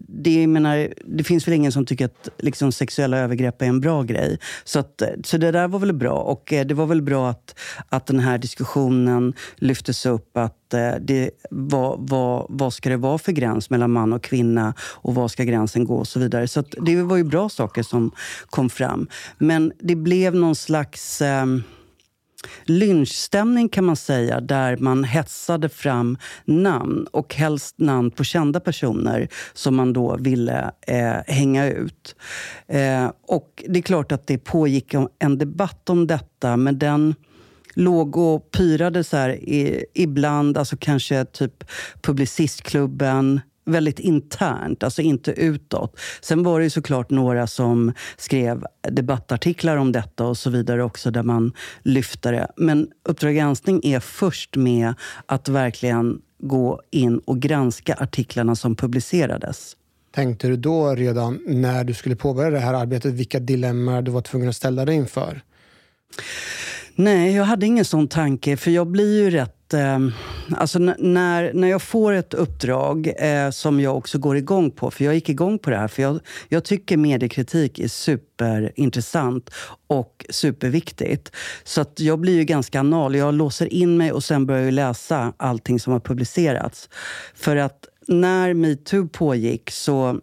[0.07, 4.03] det, menar, det finns väl ingen som tycker att liksom, sexuella övergrepp är en bra
[4.03, 4.39] grej.
[4.63, 6.15] Så, att, eh, så det där var väl bra.
[6.15, 10.37] Och eh, det var väl bra att, att den här diskussionen lyftes upp.
[10.37, 14.73] Att eh, det, vad, vad, vad ska det vara för gräns mellan man och kvinna?
[14.79, 15.99] Och var ska gränsen gå?
[15.99, 16.47] och så vidare.
[16.47, 18.11] Så det var ju bra saker som
[18.49, 19.07] kom fram.
[19.37, 21.21] Men det blev någon slags...
[21.21, 21.63] Ehm,
[22.63, 29.27] Lynchstämning kan man säga, där man hetsade fram namn och helst namn på kända personer
[29.53, 32.15] som man då ville eh, hänga ut.
[32.67, 37.15] Eh, och det är klart att det pågick en debatt om detta, men den
[37.73, 41.63] låg och pyrade så här i, ibland, alltså kanske typ
[42.01, 45.99] Publicistklubben väldigt internt, alltså inte utåt.
[46.21, 51.11] Sen var det ju såklart några som skrev debattartiklar om detta och så vidare också,
[51.11, 51.53] där man
[51.83, 52.47] lyfte det.
[52.55, 54.93] Men Uppdrag granskning är först med
[55.25, 59.75] att verkligen gå in och granska artiklarna som publicerades.
[60.11, 64.21] Tänkte du då redan när du skulle påbörja det här arbetet vilka dilemman du var
[64.21, 65.41] tvungen att ställa dig inför?
[66.95, 68.57] Nej, jag hade ingen sån tanke.
[68.57, 69.55] För jag blir ju rätt...
[69.73, 69.99] Eh,
[70.57, 75.05] alltså när, när jag får ett uppdrag eh, som jag också går igång på, för
[75.05, 79.49] jag gick igång på det här, för jag, jag tycker mediekritik är superintressant
[79.87, 81.31] och superviktigt.
[81.63, 83.15] Så att jag blir ju ganska anal.
[83.15, 86.89] Jag låser in mig och sen börjar jag läsa allting som har publicerats.
[87.35, 90.19] För att när metoo pågick så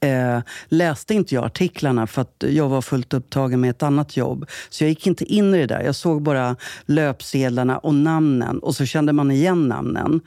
[0.00, 4.46] eh, läste inte jag artiklarna för att jag var fullt upptagen med ett annat jobb.
[4.70, 5.82] Så jag gick inte in i det där.
[5.82, 10.20] Jag såg bara löpsedlarna och namnen och så kände man igen namnen.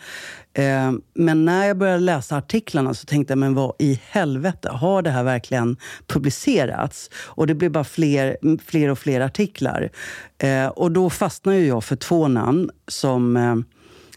[0.54, 5.02] Eh, men när jag började läsa artiklarna så tänkte jag, men vad i helvete, har
[5.02, 7.10] det här verkligen publicerats?
[7.16, 9.90] Och det blev bara fler, fler och fler artiklar.
[10.38, 13.56] Eh, och då fastnade jag för två namn som eh,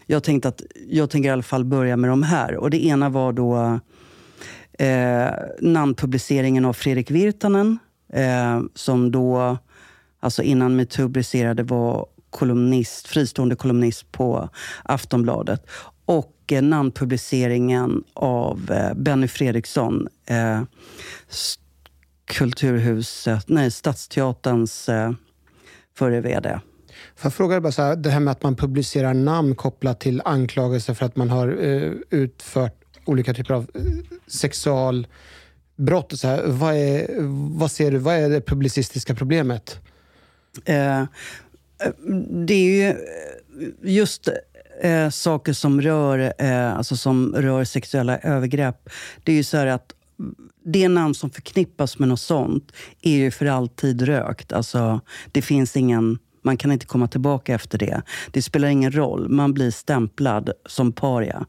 [0.05, 2.55] jag tänkte att jag tänker i alla fall börja med de här.
[2.55, 3.79] Och det ena var då
[4.79, 5.29] eh,
[5.59, 7.79] namnpubliceringen av Fredrik Virtanen
[8.13, 9.57] eh, som då,
[10.19, 14.49] alltså innan metoo briserade, var kolumnist, fristående kolumnist på
[14.83, 15.67] Aftonbladet.
[16.05, 20.61] Och eh, namnpubliceringen av eh, Benny Fredriksson, eh,
[22.25, 25.11] Kulturhuset, nej, Stadsteaterns eh,
[25.97, 26.59] förre VD.
[27.15, 29.99] Får jag fråga dig bara så här, det här med att man publicerar namn kopplat
[29.99, 32.80] till anklagelser för att man har eh, utfört
[33.11, 33.81] olika typer av eh,
[34.27, 36.19] sexualbrott.
[36.19, 37.07] Så här, vad, är,
[37.59, 39.79] vad ser du, vad är det publicistiska problemet?
[40.65, 41.07] Eh, eh
[42.29, 42.95] det är ju eh,
[43.81, 44.29] just
[44.81, 48.89] eh, saker som rör, eh, alltså som rör sexuella övergrepp.
[49.23, 49.93] Det är ju så här att
[50.63, 52.71] det namn som förknippas med något sånt
[53.01, 54.53] är ju för alltid rökt.
[54.53, 56.19] Alltså, det finns ingen...
[56.43, 58.01] Man kan inte komma tillbaka efter det.
[58.31, 59.29] Det spelar ingen roll.
[59.29, 61.45] Man blir stämplad som paria.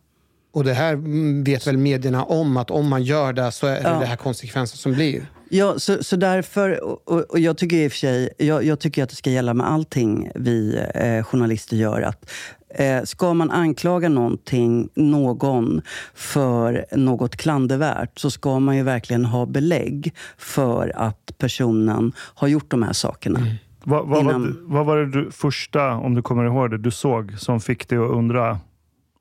[0.52, 0.96] Och det här
[1.44, 3.98] vet väl medierna om, att om man gör det så är det ja.
[3.98, 5.26] det här konsekvensen som blir?
[5.48, 9.02] Ja, så, så därför, och, och jag tycker i och för sig, jag, jag, tycker
[9.02, 12.02] att det ska gälla med allting vi eh, journalister gör.
[12.02, 12.30] Att,
[12.68, 15.82] eh, ska man anklaga någonting, någon
[16.14, 22.70] för något klandervärt så ska man ju verkligen ha belägg för att personen har gjort
[22.70, 23.38] de här sakerna.
[23.38, 23.54] Mm.
[23.84, 24.42] Vad, vad, Innan...
[24.42, 27.88] vad, vad, var det du, första, om du kommer ihåg det, du såg som fick
[27.88, 28.58] dig att undra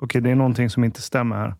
[0.04, 1.56] Okej, det är någonting som inte stämmer här.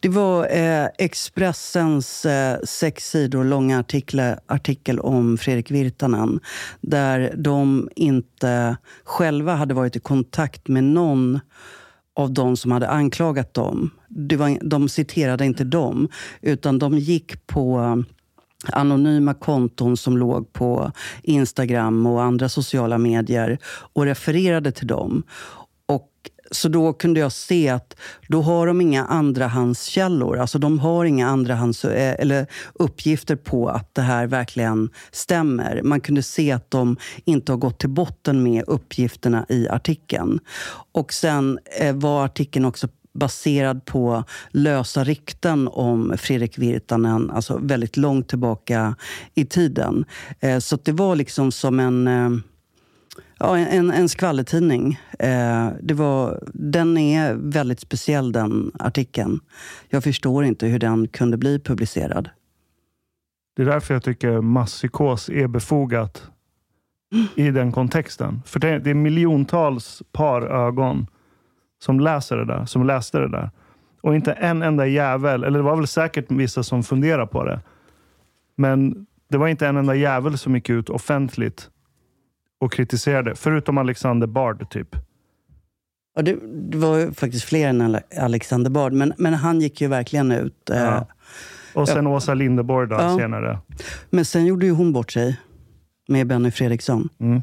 [0.00, 6.40] Det var eh, Expressens eh, sex sidor långa artikel, artikel om Fredrik Virtanen.
[6.80, 11.40] Där de inte själva hade varit i kontakt med någon
[12.16, 13.90] av de som hade anklagat dem.
[14.08, 16.08] Det var, de citerade inte dem,
[16.40, 17.96] utan de gick på eh,
[18.72, 20.92] anonyma konton som låg på
[21.22, 23.58] Instagram och andra sociala medier
[23.92, 25.22] och refererade till dem.
[26.52, 27.96] Så då kunde jag se att
[28.28, 30.38] då har de inga andrahandskällor.
[30.38, 35.82] Alltså de har inga andrahands, eh, eller uppgifter på att det här verkligen stämmer.
[35.82, 40.40] Man kunde se att de inte har gått till botten med uppgifterna i artikeln.
[40.92, 47.96] Och sen eh, var artikeln också baserad på lösa rykten om Fredrik Virtanen, alltså väldigt
[47.96, 48.96] långt tillbaka
[49.34, 50.04] i tiden.
[50.40, 52.42] Eh, så det var liksom som en
[53.44, 55.00] Ja, en, en skvallertidning.
[55.18, 59.40] Eh, det var, den är väldigt speciell, den artikeln.
[59.88, 62.30] Jag förstår inte hur den kunde bli publicerad.
[63.56, 66.30] Det är därför jag tycker masspsykos är befogat
[67.14, 67.26] mm.
[67.36, 68.42] i den kontexten.
[68.46, 71.06] För det, det, är miljontals par ögon
[71.84, 73.50] som läser det där, som läste det där.
[74.00, 77.60] Och inte en enda jävel, eller det var väl säkert vissa som funderade på det.
[78.56, 81.70] Men det var inte en enda jävel som gick ut offentligt
[82.62, 83.34] och kritiserade.
[83.34, 84.96] Förutom Alexander Bard, typ.
[86.14, 86.36] Ja, det,
[86.70, 90.70] det var faktiskt fler än Alexander Bard, men, men han gick ju verkligen ut.
[90.70, 91.06] Eh, ja.
[91.74, 92.10] Och sen ja.
[92.10, 93.16] Åsa Linderborg då, ja.
[93.18, 93.58] senare.
[94.10, 95.40] Men sen gjorde ju hon bort sig
[96.08, 97.08] med Benny Fredriksson.
[97.20, 97.42] Mm.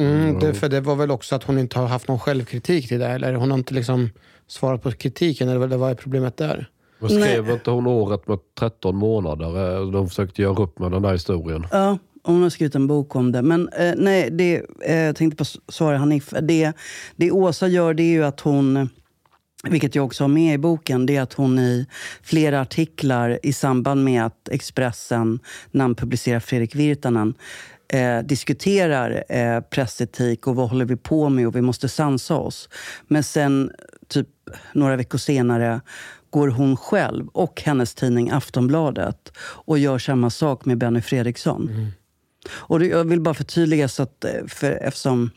[0.00, 2.98] Mm, det, för det var väl också att hon inte har haft någon självkritik till
[2.98, 3.08] det?
[3.08, 4.10] Eller hon har inte liksom
[4.46, 5.48] svarat på kritiken?
[5.48, 6.70] Eller vad är problemet där?
[6.98, 7.54] Men skrev Nej.
[7.54, 9.80] inte hon året med 13 månader?
[9.80, 11.66] Eh, de försökte göra upp med den där historien.
[11.70, 13.42] Ja, hon har skrivit en bok om det.
[13.42, 16.30] Men eh, nej, det, eh, jag tänkte på svara Hanif.
[16.42, 16.72] Det,
[17.16, 18.88] det Åsa gör det är ju att hon,
[19.64, 21.86] vilket jag också har med i boken, det är att hon i
[22.22, 25.38] flera artiklar i samband med att Expressen
[25.70, 27.34] namnpublicerar Fredrik Virtanen
[27.92, 32.68] eh, diskuterar eh, pressetik och vad håller vi på med och vi måste sansa oss.
[33.08, 33.70] Men sen,
[34.08, 34.28] typ
[34.72, 35.80] några veckor senare
[36.30, 41.68] går hon själv och hennes tidning Aftonbladet och gör samma sak med Benny Fredriksson.
[41.68, 41.86] Mm.
[42.52, 45.30] Och jag vill bara förtydliga, så att, eh, för, eftersom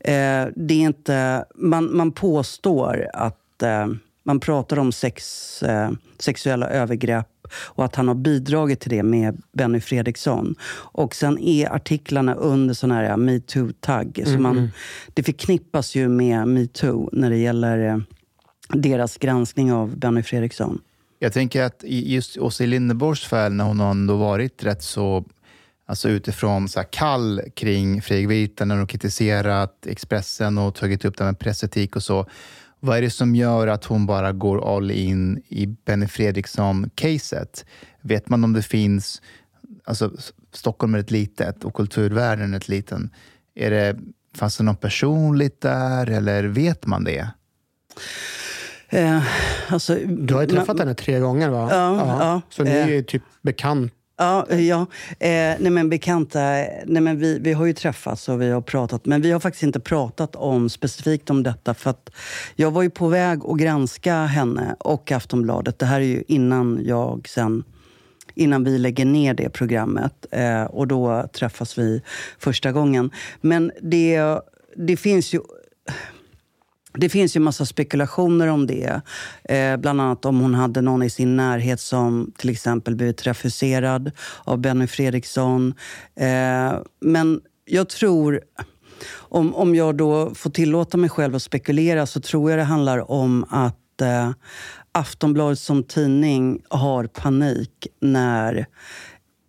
[0.00, 1.44] eh, det inte...
[1.54, 3.86] Man, man påstår att eh,
[4.22, 9.42] man pratar om sex, eh, sexuella övergrepp och att han har bidragit till det med
[9.52, 10.54] Benny Fredriksson.
[10.72, 14.22] Och sen är artiklarna under sån här metoo-tagg.
[14.24, 14.70] Så man,
[15.14, 17.98] det förknippas ju med metoo när det gäller eh,
[18.68, 20.80] deras granskning av Benny Fredriksson.
[21.18, 25.24] Jag tänker att just Åsa Linderborgs fall, när hon har ändå varit rätt så
[25.90, 31.24] Alltså utifrån så här kall kring Fredrik Virtanen och kritiserat Expressen och tagit upp det
[31.24, 32.26] med pressetik och så.
[32.80, 37.64] Vad är det som gör att hon bara går all in i Benny Fredriksson-caset?
[38.00, 39.22] Vet man om det finns...
[39.84, 40.10] Alltså,
[40.52, 43.10] Stockholm är ett litet och kulturvärlden är ett liten.
[43.54, 43.96] Är det,
[44.36, 47.28] fanns det något personligt där eller vet man det?
[48.88, 49.22] Eh,
[49.68, 51.68] alltså, Du har ju träffat henne tre gånger va?
[51.70, 52.40] Ja, ja.
[52.50, 52.90] Så ni är Eh.
[52.94, 53.92] ju typ bekant.
[54.20, 54.86] Ja, ja.
[55.10, 56.40] Eh, nej men bekanta,
[56.86, 59.62] nej men vi, vi har ju träffats och vi har pratat, men vi har faktiskt
[59.62, 62.10] inte pratat om specifikt om detta för att
[62.56, 65.78] jag var ju på väg att granska henne och Aftonbladet.
[65.78, 67.64] Det här är ju innan jag sen
[68.34, 70.26] innan vi lägger ner det programmet.
[70.30, 72.02] Eh, och då träffas vi
[72.38, 73.10] första gången.
[73.40, 74.40] Men det,
[74.76, 75.40] det finns ju
[76.92, 79.00] det finns ju massa spekulationer om det.
[79.44, 84.10] Eh, bland annat om hon hade någon i sin närhet som till exempel blivit refuserad
[84.44, 85.74] av Benny Fredriksson.
[86.16, 88.40] Eh, men jag tror,
[89.12, 93.10] om, om jag då får tillåta mig själv att spekulera så tror jag det handlar
[93.10, 94.30] om att eh,
[94.92, 98.66] Aftonbladet som tidning har panik när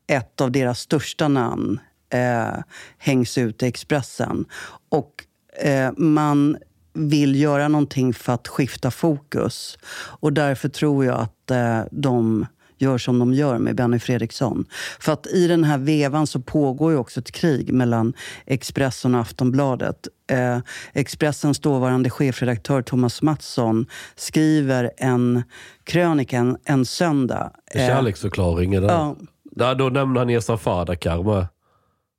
[0.08, 1.80] ett av deras största namn
[2.14, 2.64] eh,
[2.98, 4.46] hängs ut i Expressen.
[4.90, 5.26] Och
[5.64, 6.58] eh, man
[6.94, 9.78] vill göra någonting för att skifta fokus.
[10.20, 12.46] Och därför tror jag att eh, de
[12.78, 14.66] gör som de gör med Benny Fredriksson.
[15.00, 18.14] För att i den här vevan så pågår ju också ett krig mellan
[18.46, 20.08] Expressen och Aftonbladet.
[20.32, 20.60] Eh,
[20.94, 25.44] Expressens dåvarande chefredaktör Thomas Mattsson skriver en
[25.84, 27.52] krönika en, en söndag.
[27.72, 28.88] Eh, kärleksförklaring är det.
[28.88, 31.48] ja, Där, då nämner han Esan Fadakar med.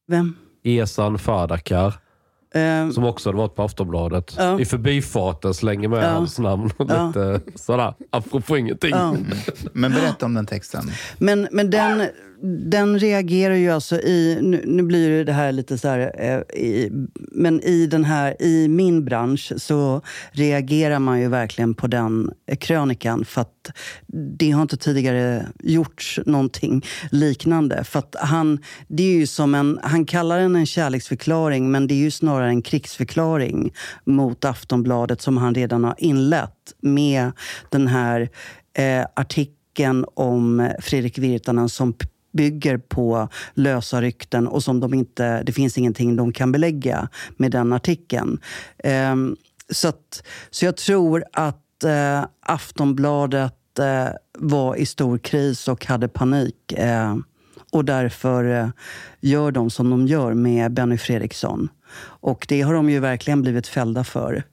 [0.08, 0.36] vem?
[0.64, 1.94] Esan Fadakar.
[2.54, 4.34] Eh, Som också hade varit på Aftonbladet.
[4.38, 4.60] Ja.
[4.60, 6.08] I förbifarten slänger med Ja.
[6.08, 6.70] hans namn.
[6.76, 7.06] Och Ja.
[7.06, 8.94] lite sådär, apropå ingenting.
[9.72, 10.90] Men berätta om den texten.
[11.18, 12.02] Men, men den,
[12.42, 14.38] den reagerar ju alltså i...
[14.42, 16.14] Nu, nu blir ju det här lite så här...
[16.18, 20.02] Eh, i, men i, den här, i min bransch så
[20.32, 23.24] reagerar man ju verkligen på den krönikan.
[23.24, 23.70] För att
[24.38, 27.84] det har inte tidigare gjorts någonting liknande.
[27.84, 31.94] För att han, det är ju som en, han kallar den en kärleksförklaring men det
[31.94, 33.72] är ju snarare en krigsförklaring
[34.04, 37.32] mot Aftonbladet som han redan har inlett med
[37.70, 38.28] den här
[38.78, 41.94] eh, artikeln om Fredrik Virtanen som
[42.32, 47.50] bygger på lösa rykten och som de inte, det finns ingenting de kan belägga med
[47.50, 48.40] den artikeln.
[48.78, 49.36] Ehm,
[49.70, 56.08] så, att, så jag tror att eh, Aftonbladet eh, var i stor kris och hade
[56.08, 56.72] panik.
[56.72, 57.16] Eh,
[57.70, 58.68] och därför eh,
[59.20, 61.68] gör de som de gör med Benny Fredriksson.
[62.00, 64.44] Och det har de ju verkligen blivit fällda för.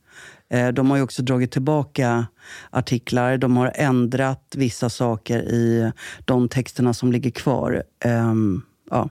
[0.50, 2.26] Eh, De har ju också dragit tillbaka
[2.70, 3.38] artiklar.
[3.38, 5.92] De har ändrat vissa saker i
[6.26, 7.84] de texterna som ligger kvar.
[8.06, 9.10] Ehm, ja.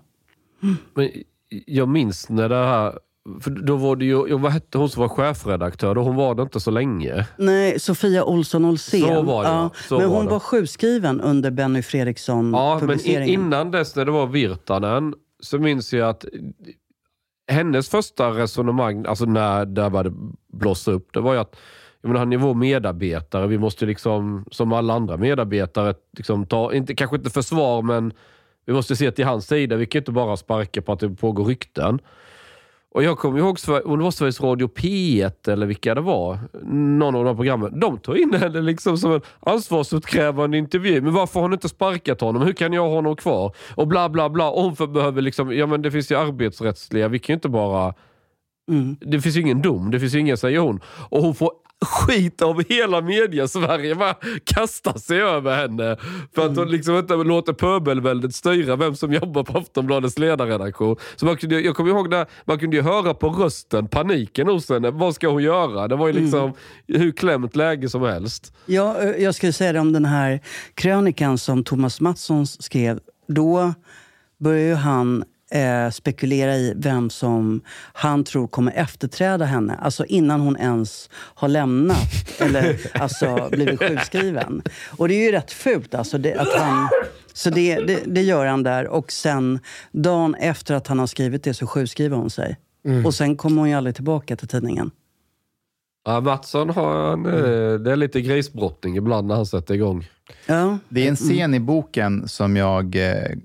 [0.95, 1.11] Men
[1.67, 2.99] jag minns när det här...
[3.41, 5.95] För då var det ju, jag, vad hette hon som var chefredaktör?
[5.95, 7.27] Då hon var det inte så länge.
[7.39, 9.01] Nej, Sofia Olsson Olsén.
[9.01, 9.71] Så var det, ja.
[9.89, 10.31] Så men var hon det.
[10.31, 13.29] var sjukskriven under Benny Ja, men Fredriksson-publiceringen.
[13.29, 16.25] innan dess när det var Virtanen så minns jag att
[17.49, 20.13] hennes första resonemang, alltså när det började
[20.53, 21.57] blossa upp, det var ju att
[22.01, 23.47] jag menar, han är vår medarbetare.
[23.47, 28.13] Vi måste liksom, som alla andra medarbetare, liksom ta, inte, kanske inte försvar, men
[28.67, 29.77] vi måste se till hans sida.
[29.77, 31.99] Vi kan inte bara sparka på att det pågår rykten.
[32.99, 36.39] Och jag kommer ihåg, om det var Sveriges Radio P1 eller vilka det var,
[36.99, 37.81] någon av de programmen.
[37.81, 41.01] De tog in henne liksom som en ansvarsutkrävande intervju.
[41.01, 42.43] Men varför har ni inte sparkat honom?
[42.43, 43.55] Hur kan jag ha honom kvar?
[43.75, 44.51] Och bla bla bla.
[44.51, 47.95] Om för behöver liksom, ja men det finns ju arbetsrättsliga, vi kan ju inte bara...
[48.71, 48.97] Mm.
[49.01, 50.81] Det finns ju ingen dom, det finns ju ingen, säger hon.
[51.11, 51.51] Och hon får
[51.87, 53.95] skit av hela media-Sverige.
[53.95, 54.15] Bara
[54.45, 55.97] kastar sig över henne.
[56.35, 60.97] För att hon liksom inte låter pöbelväldet styra vem som jobbar på Aftonbladets ledarredaktion.
[61.17, 64.69] Så man kunde, jag kommer ihåg när man kunde ju höra på rösten paniken hos
[64.69, 64.91] henne.
[64.91, 65.89] Vad ska hon göra?
[65.89, 66.53] Det var ju liksom
[66.87, 68.55] hur klämt läge som helst.
[68.67, 70.41] Ja, eh, jag skulle säga det om den här
[70.75, 73.01] krönikan som Thomas Mattsson skrev.
[73.29, 73.75] Då
[74.39, 77.61] börjar ju han eh, spekulera i vem som
[77.93, 79.79] han tror kommer efterträda henne.
[79.83, 84.63] Alltså innan hon ens har lämnat eller alltså, blivit sjukskriven.
[84.87, 86.89] Och det är ju rätt fult alltså, det, att han...
[87.33, 88.87] Så det, det, det, gör han där.
[88.87, 89.59] Och sen,
[89.93, 92.57] dagen efter att han har skrivit det, så sjukskriver hon sig.
[92.85, 93.07] Mm.
[93.07, 94.91] Och sen kommer hon ju aldrig tillbaka till tidningen.
[96.09, 97.85] Ja, Mattsson har en, mm.
[97.85, 100.07] det är lite grisbrottning ibland när han sätter igång.
[100.47, 100.79] Ja.
[100.89, 103.37] Det är en scen i boken som jag eh,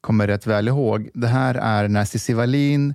[0.00, 1.10] kommer rätt väl ihåg.
[1.14, 2.94] Det här är när Cissi Wallin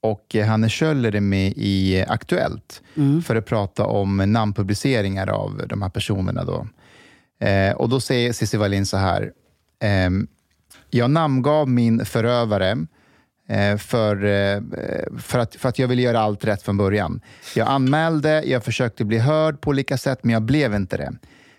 [0.00, 3.22] och Hanne Kjöller är med i Aktuellt mm.
[3.22, 6.44] för att prata om namnpubliceringar av de här personerna.
[6.44, 6.66] Då.
[7.46, 9.32] Eh, och då säger Cissi Wallin så här.
[9.82, 10.10] Eh,
[10.90, 12.76] jag namngav min förövare Eh,
[13.78, 14.60] för, eh,
[15.18, 17.20] för, att, för att jag ville göra allt rätt från början.
[17.54, 21.12] Jag anmälde, jag försökte bli hörd på olika sätt, men jag blev inte det.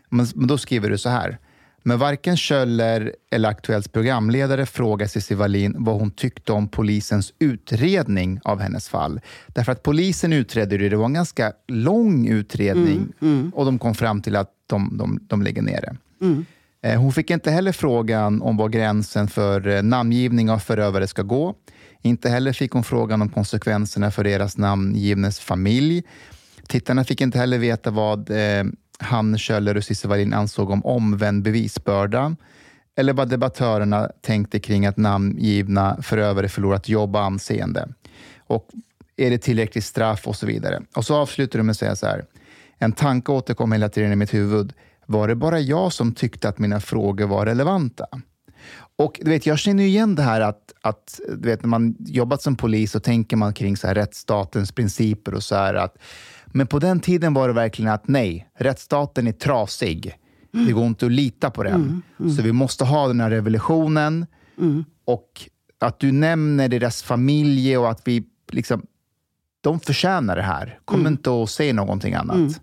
[0.09, 1.37] Men, men då skriver du så här.
[1.83, 8.39] Men varken Kjöller eller Aktuellts programledare frågar Cissi Wallin vad hon tyckte om polisens utredning
[8.43, 9.19] av hennes fall.
[9.47, 13.51] Därför att polisen utredde det, det var en ganska lång utredning mm, mm.
[13.55, 15.95] och de kom fram till att de, de, de lägger ner det.
[16.25, 16.45] Mm.
[16.81, 21.55] Eh, hon fick inte heller frågan om var gränsen för namngivning av förövare ska gå.
[22.01, 26.03] Inte heller fick hon frågan om konsekvenserna för deras namngivnes familj.
[26.67, 28.63] Tittarna fick inte heller veta vad eh,
[28.99, 32.35] han, Kjöller och Cissi Wallin ansåg om omvänd bevisbörda
[32.95, 37.87] eller vad debattörerna tänkte kring att namngivna förövare förlorat jobb och anseende.
[38.37, 38.67] Och
[39.17, 40.81] är det tillräckligt straff och så vidare.
[40.95, 42.25] Och så avslutar de med att säga så här.
[42.77, 44.73] En tanke återkom hela tiden i mitt huvud.
[45.05, 48.05] Var det bara jag som tyckte att mina frågor var relevanta?
[48.97, 52.41] Och du vet, jag känner igen det här att, att du vet, när man jobbat
[52.41, 55.97] som polis så tänker man kring så här rättsstatens principer och så här att
[56.45, 60.13] men på den tiden var det verkligen att nej, rättsstaten är trasig.
[60.53, 60.65] Mm.
[60.65, 61.73] Det går inte att lita på den.
[61.73, 62.31] Mm, mm.
[62.31, 64.25] Så vi måste ha den här revolutionen.
[64.59, 64.85] Mm.
[65.05, 68.85] Och att du nämner deras familj och att vi liksom...
[69.61, 70.79] De förtjänar det här.
[70.85, 71.13] Kom mm.
[71.13, 72.61] inte och säg någonting annat.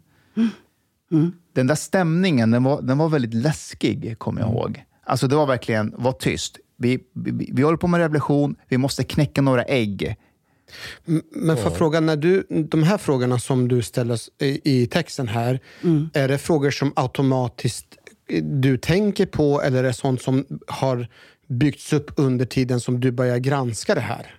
[1.11, 1.33] Mm.
[1.53, 4.85] Den där stämningen, den var, den var väldigt läskig, kommer jag ihåg.
[5.07, 6.59] Alltså det var verkligen, var tyst.
[6.77, 10.17] Vi, vi, vi håller på med revolution, vi måste knäcka några ägg.
[11.31, 15.61] Men för fråga, när du, de här frågorna som du ställer i, i texten här,
[15.83, 16.11] mm.
[16.15, 17.87] är det frågor som automatiskt
[18.43, 21.09] du tänker på eller är det sånt som har
[21.47, 24.35] byggts upp under tiden som du börjar granska det här?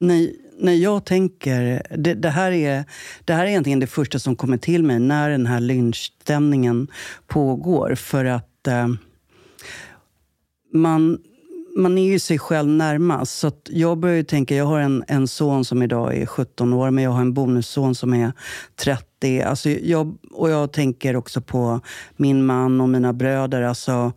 [0.00, 1.86] Nej, när jag tänker...
[1.96, 2.84] Det, det, här är,
[3.24, 6.88] det här är egentligen det första som kommer till mig när den här lynchstämningen
[7.26, 7.94] pågår.
[7.94, 8.66] För att...
[8.66, 8.88] Eh,
[10.76, 11.18] man,
[11.76, 13.38] man är ju sig själv närmast.
[13.38, 17.04] Så jag börjar tänka, jag har en, en son som idag är 17 år, men
[17.04, 18.32] jag har en bonusson som är
[18.76, 19.42] 30.
[19.42, 21.80] Alltså jag, och jag tänker också på
[22.16, 23.62] min man och mina bröder.
[23.62, 24.12] Alltså,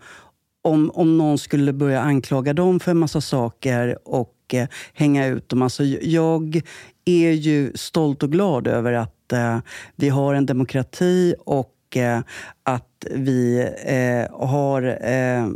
[0.62, 5.50] om, om någon skulle börja anklaga dem för en massa saker och eh, hänga ut
[5.50, 5.62] dem.
[5.62, 6.62] Alltså, jag
[7.06, 9.60] är ju stolt och glad över att eh,
[9.96, 12.20] vi har en demokrati och eh,
[12.64, 14.82] att vi eh, har
[15.12, 15.48] eh,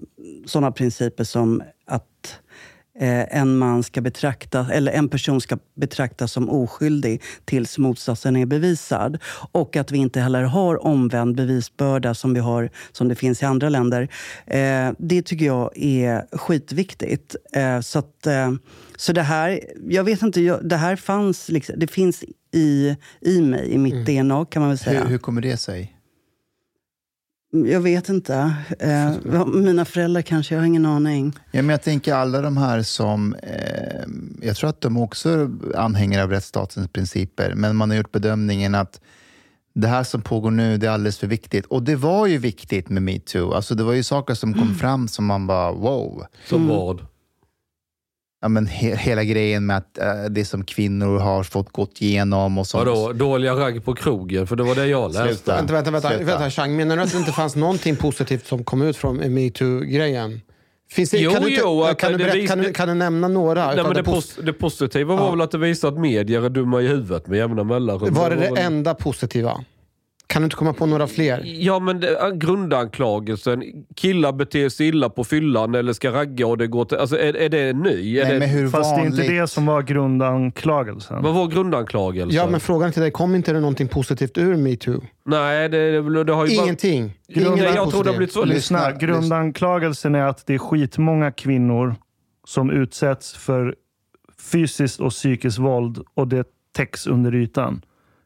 [0.46, 2.40] sådana principer som att
[3.00, 8.46] eh, en man ska betrakta, eller en person ska betraktas som oskyldig tills motsatsen är
[8.46, 9.18] bevisad.
[9.52, 13.46] Och att vi inte heller har omvänd bevisbörda som, vi har, som det finns i
[13.46, 14.08] andra länder.
[14.98, 17.36] Det tycker jag är skitviktigt.
[17.84, 18.28] Så att,
[18.96, 19.60] så det här,
[19.90, 22.24] jag vet inte, det här fanns, liksom, det finns
[22.54, 24.28] i, i mig, i mitt mm.
[24.28, 25.04] DNA kan man väl säga.
[25.04, 25.93] Hur, hur kommer det sig?
[27.56, 28.56] Jag vet inte.
[28.80, 31.34] Eh, mina föräldrar kanske, jag har ingen aning.
[31.52, 33.36] Ja, men jag tänker alla de här som...
[33.36, 34.04] Eh,
[34.42, 38.76] jag tror att de också är anhängare av rättsstatens principer, men man har gjort bedömningen
[38.76, 39.02] att
[39.74, 41.66] det här som pågår nu, det är alldeles för viktigt.
[41.66, 43.54] Och det var ju viktigt med metoo.
[43.54, 44.76] Alltså det var ju saker som kom mm.
[44.76, 46.26] fram som man bara wow.
[46.48, 46.76] Som mm.
[46.76, 47.06] vad?
[48.44, 52.58] Ja, men he hela grejen med att uh, det som kvinnor har fått gått igenom
[52.58, 52.88] och sånt.
[52.88, 54.48] Vadå, dåliga ragg på krogen?
[54.48, 55.28] För det var det jag läste.
[55.28, 55.56] Sluta.
[55.56, 56.10] Vänta, vänta, vänta.
[56.10, 56.26] Sluta.
[56.26, 60.42] vänta Chang, menar du att det inte fanns någonting positivt som kom ut från metoo-grejen?
[60.92, 62.50] Finns det, jo, kan, du inte, jo, kan, du berätta, vis...
[62.50, 63.68] kan, du, kan, du nämna några?
[63.68, 65.32] Nej, men det, pos det positiva var ja.
[65.32, 68.14] väl att det visade att medier är dumma i huvudet med jämna mellanrum.
[68.14, 69.64] Var det det enda positiva?
[70.34, 71.42] Kan du inte komma på några fler?
[71.46, 73.64] Ja, men det, grundanklagelsen.
[73.96, 76.98] Killar beter sig illa på fyllan eller ska ragga och det går till...
[76.98, 78.18] Alltså är, är det ny?
[78.20, 79.16] Är Nej, det, hur Fast vanligt?
[79.16, 81.24] det är inte det som var grundanklagelsen.
[81.24, 82.36] Vad var grundanklagelsen?
[82.36, 83.12] Ja, men frågan till dig.
[83.12, 85.02] Kom inte det någonting positivt ur metoo?
[85.26, 87.14] Nej, det, det har ju Ingenting?
[87.36, 87.42] Bara...
[87.42, 87.58] Grund...
[87.58, 88.46] Nej, jag tror det har blivit så.
[88.46, 91.96] Lyssna, grundanklagelsen är att det är skitmånga kvinnor
[92.48, 93.76] som utsätts för
[94.52, 97.82] fysiskt och psykiskt våld och det täcks under ytan.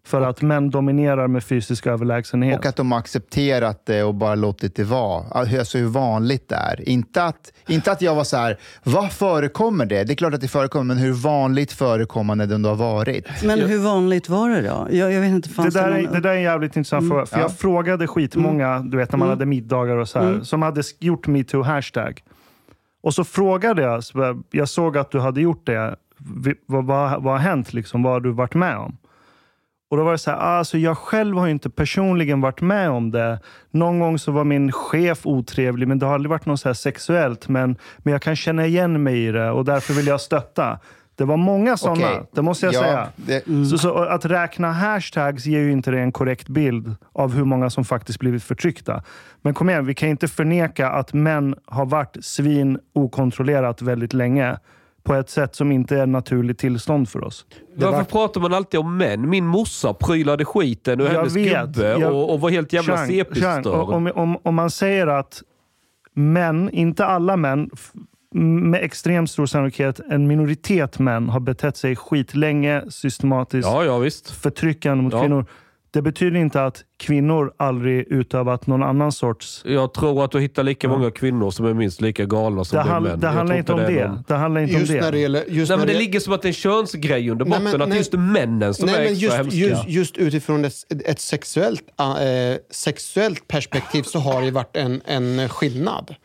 [0.07, 2.59] För att män dominerar med fysisk överlägsenhet.
[2.59, 5.25] Och att de har accepterat det och bara låtit det vara.
[5.31, 6.89] Alltså hur vanligt det är.
[6.89, 10.03] Inte att, inte att jag var så här, vad förekommer det?
[10.03, 13.43] Det är klart att det förekommer, men hur vanligt förekommande det ändå har varit.
[13.43, 14.87] Men hur vanligt var det då?
[14.91, 16.13] Jag, jag vet inte, Det fanns det, där, är, någon...
[16.13, 17.25] det där är en jävligt intressant fråga.
[17.25, 17.41] För Ja.
[17.41, 21.27] Jag frågade skitmånga, du vet när man hade middagar och så här, som hade gjort
[21.27, 22.23] metoo hashtag.
[23.03, 24.03] Och så frågade jag,
[24.51, 25.95] jag såg att du hade gjort det.
[26.65, 27.73] Vad, vad, vad har hänt?
[27.73, 28.03] Liksom?
[28.03, 28.97] Vad har du varit med om?
[29.89, 32.89] Och då var det så här, alltså jag själv har ju inte personligen varit med
[32.89, 33.39] om det.
[33.71, 36.73] Någon gång så var min chef otrevlig, men det har aldrig varit något så här
[36.73, 37.47] sexuellt.
[37.47, 40.79] Men, men jag kan känna igen mig i det och därför vill jag stötta.
[41.15, 42.21] Det var många sådana, Okej.
[42.33, 43.07] det måste jag Ja, säga.
[43.15, 47.69] det- Så, så att räkna hashtags ger ju inte en korrekt bild av hur många
[47.69, 49.03] som faktiskt blivit förtryckta.
[49.41, 54.57] Men kom igen, vi kan inte förneka att män har varit svin okontrollerat väldigt länge.
[55.07, 57.45] På ett sätt som inte är naturligt tillstånd för oss.
[57.75, 59.29] Varför var- pratar man alltid om män?
[59.29, 61.67] Min morsa prylade skiten ur Jag hennes vet.
[61.69, 63.67] gubbe Jag- och, och var helt jävla CP-störd.
[63.67, 65.41] om, om, om man säger att
[66.13, 67.69] män, inte alla män,
[68.33, 75.03] med extremt stor sannolikhet en minoritet män har betett sig skitlänge, systematiskt Ja, ja förtryckande
[75.03, 75.21] mot Ja.
[75.21, 75.45] kvinnor.
[75.91, 79.61] Det betyder inte att kvinnor aldrig utövat någon annan sorts...
[79.65, 82.83] Jag tror att du hittar lika många kvinnor som är minst lika galna som Det,
[82.93, 83.19] det män.
[83.19, 84.07] det handlar inte om det.
[84.07, 85.19] någon- Det handlar inte Just om när det det.
[85.19, 85.39] gäller...
[85.47, 87.49] Just Nej, när men det det- ligger som att det är en könsgrej under Nej,
[87.59, 87.63] botten.
[87.63, 87.97] men- att det nej.
[87.97, 89.57] just männen som Nej, är men extra just, hemska.
[89.57, 90.73] just, just utifrån ett,
[91.05, 92.05] ett sexuellt, äh,
[92.71, 96.15] sexuellt perspektiv så har det ju varit en, en skillnad.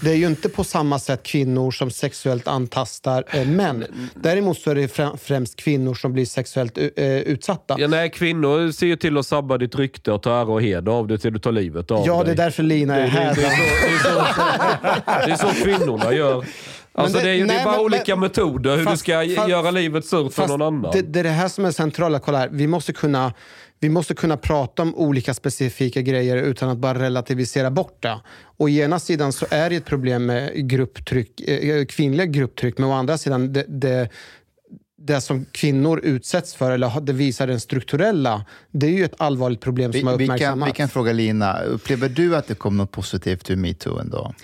[0.00, 3.84] Det är ju inte på samma sätt kvinnor som sexuellt antastar äh, män.
[4.14, 6.84] Däremot så är det frä- främst kvinnor som blir sexuellt äh,
[7.18, 7.76] utsatta.
[7.78, 10.92] Ja, nej, kvinnor ser ju till att sabba ditt rykte och ta ära och heder
[10.92, 12.24] av det till du tar livet av Ja, dig.
[12.24, 13.34] det är därför Lina är Det- det- här.
[13.34, 16.44] det är så- Det är så kvinnorna gör.
[16.94, 19.04] Alltså det- det, är ju det nej, är bara men- olika men- metoder hur fast-
[19.06, 20.90] du ska fast- göra livet surt för någon annan.
[20.92, 22.18] Det, det är det här som är centrala.
[22.18, 22.48] Kolla här.
[22.52, 23.32] Vi måste kunna
[23.82, 28.20] vi måste kunna prata om olika specifika grejer utan att bara relativisera bort det.
[28.56, 32.88] Och I ena sidan så är det ett problem med grupptryck, eh, kvinnliga grupptryck, men
[32.88, 34.08] å andra sidan det, det,
[34.98, 39.60] det som kvinnor utsätts för, eller det visar den strukturella, det är ju ett allvarligt
[39.60, 40.70] problem som har Vi, vi, kan, uppmärksammats.
[40.70, 44.34] vi kan fråga Lina, upplever du att det kom något positivt ur metoo ändå?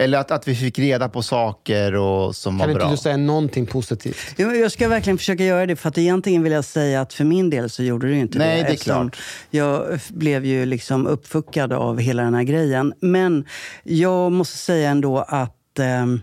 [0.00, 2.90] Eller att, att vi fick reda på saker och som Kan var inte bra?
[2.90, 4.34] du säga någonting positivt?
[4.36, 7.24] Jo, Jag ska verkligen försöka göra det, för att egentligen vill jag säga att för
[7.24, 8.68] min del så gjorde det ju inte Nej, det.
[8.68, 9.16] det är klart.
[9.50, 12.94] Jag blev ju liksom uppfuckad av hela den här grejen.
[13.00, 13.44] Men
[13.82, 16.20] jag måste säga ändå att ehm,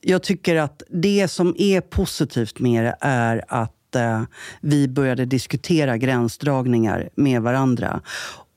[0.00, 4.22] jag tycker att det som är positivt med det är att eh,
[4.60, 8.00] vi började diskutera gränsdragningar med varandra.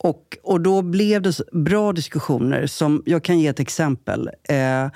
[0.04, 2.68] Och, och då blev det bra diskussioner.
[2.68, 4.30] som Jag kan ge ett exempel.
[4.50, 4.88] Eh,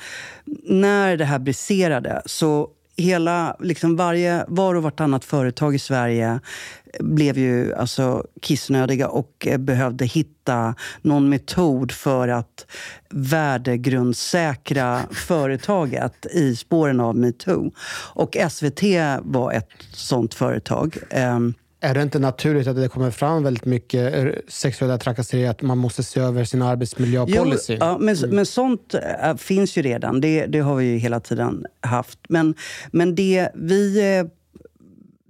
[0.64, 6.40] när det här briserade så hela, liksom varje, var och vartannat företag i Sverige
[7.00, 12.66] blev ju alltså kissnödiga och eh, behövde hitta någon metod för att
[13.10, 17.72] värdegrundsäkra företaget i spåren av metoo.
[18.14, 18.84] Och SVT
[19.22, 20.98] var ett sånt företag.
[21.10, 25.62] Ehm, är det inte naturligt att det kommer fram väldigt mycket eh, sexuella trakasserier, att
[25.62, 27.74] man måste se över sin arbetsmiljöpolicy?
[27.74, 30.22] Jo, ja, men, men sånt äh, finns ju redan.
[30.22, 32.20] Det, det har vi ju hela tiden haft.
[32.30, 32.56] Men,
[32.92, 34.18] men det vi...
[34.20, 34.26] eh,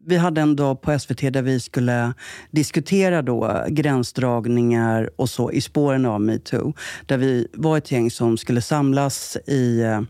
[0.09, 2.13] Vi hade en dag på SVT där vi skulle
[2.51, 6.73] diskutera då gränsdragningar och så i spåren av metoo.
[7.05, 10.01] Där vi var ett gäng som skulle samlas i eh,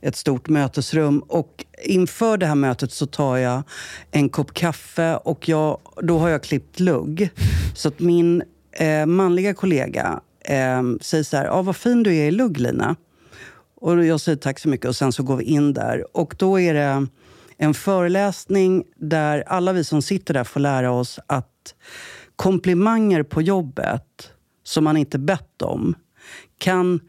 [0.00, 1.18] ett stort mötesrum.
[1.18, 3.62] Och inför det här mötet så tar jag
[4.10, 7.30] en kopp kaffe och jag, då har jag klippt lugg.
[7.74, 12.26] Så att min eh, manliga kollega eh, säger så här, ah, vad fin du är
[12.26, 12.96] i lugg Lina.
[13.76, 16.16] Och jag säger tack så mycket och sen så går vi in där.
[16.16, 17.06] Och då är det
[17.56, 21.74] en föreläsning där alla vi som sitter där får lära oss att
[22.36, 24.30] komplimanger på jobbet
[24.64, 25.94] som man inte bett om
[26.58, 27.00] kan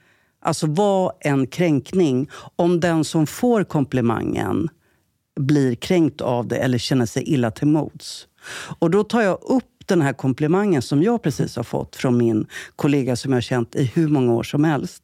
[0.46, 4.70] alltså vad en kränkning om den som får komplimangen
[5.40, 8.28] blir kränkt av det eller känner sig illa till mods.
[8.80, 12.48] Och då tar jag upp den här komplimangen som jag precis har fått från min
[12.76, 15.04] kollega som jag har känt i hur många år som helst.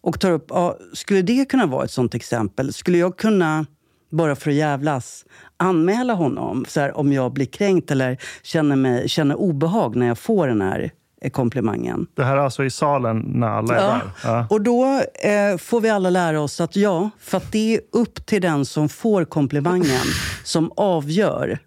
[0.00, 2.72] Och tar upp, ja, skulle det kunna vara ett sånt exempel?
[2.72, 3.66] Skulle jag kunna,
[4.10, 5.24] bara för att jävlas,
[5.56, 10.18] anmäla honom så här, om jag blir kränkt eller känner, mig, känner obehag när jag
[10.18, 10.90] får den här
[11.32, 12.06] komplimangen?
[12.14, 13.88] Det här är alltså i salen när alla är Ja.
[13.90, 14.10] där?
[14.24, 14.46] Ja.
[14.50, 14.84] Och då
[15.28, 18.64] eh, får vi alla lära oss att ja, för att det är upp till den
[18.64, 20.06] som får komplimangen
[20.44, 21.58] som avgör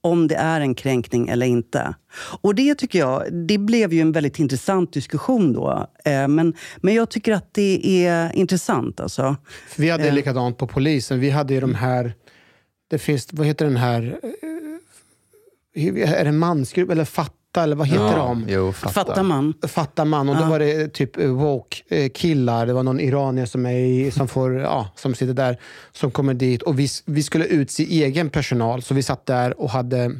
[0.00, 1.94] om det är en kränkning eller inte.
[2.40, 5.86] Och det tycker jag, det blev ju en väldigt intressant diskussion då.
[6.04, 9.36] Eh, men, men jag tycker att det är intressant alltså.
[9.76, 10.14] Vi hade Eh.
[10.14, 11.20] likadant på polisen.
[11.20, 12.14] Vi hade ju de här...
[12.90, 14.18] Det finns, vad heter den här...
[15.74, 17.04] eh, är det mansgrupp eller
[17.58, 18.46] Fatta eller vad heter de?
[18.48, 18.92] Jo, fatta.
[18.92, 19.54] Fattar man?
[19.68, 20.28] Fattar man.
[20.28, 22.66] Och då var det typ woke-killar.
[22.66, 25.58] Det var någon iranier som, är i, som, får, ja, som sitter där,
[25.92, 26.62] som kommer dit.
[26.62, 30.12] Och vi, vi skulle utse egen personal, så vi satt där och hade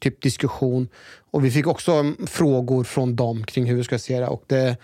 [0.00, 0.88] typ diskussion.
[1.30, 4.26] Och vi fick också frågor från dem kring hur vi ska se det.
[4.26, 4.76] Och det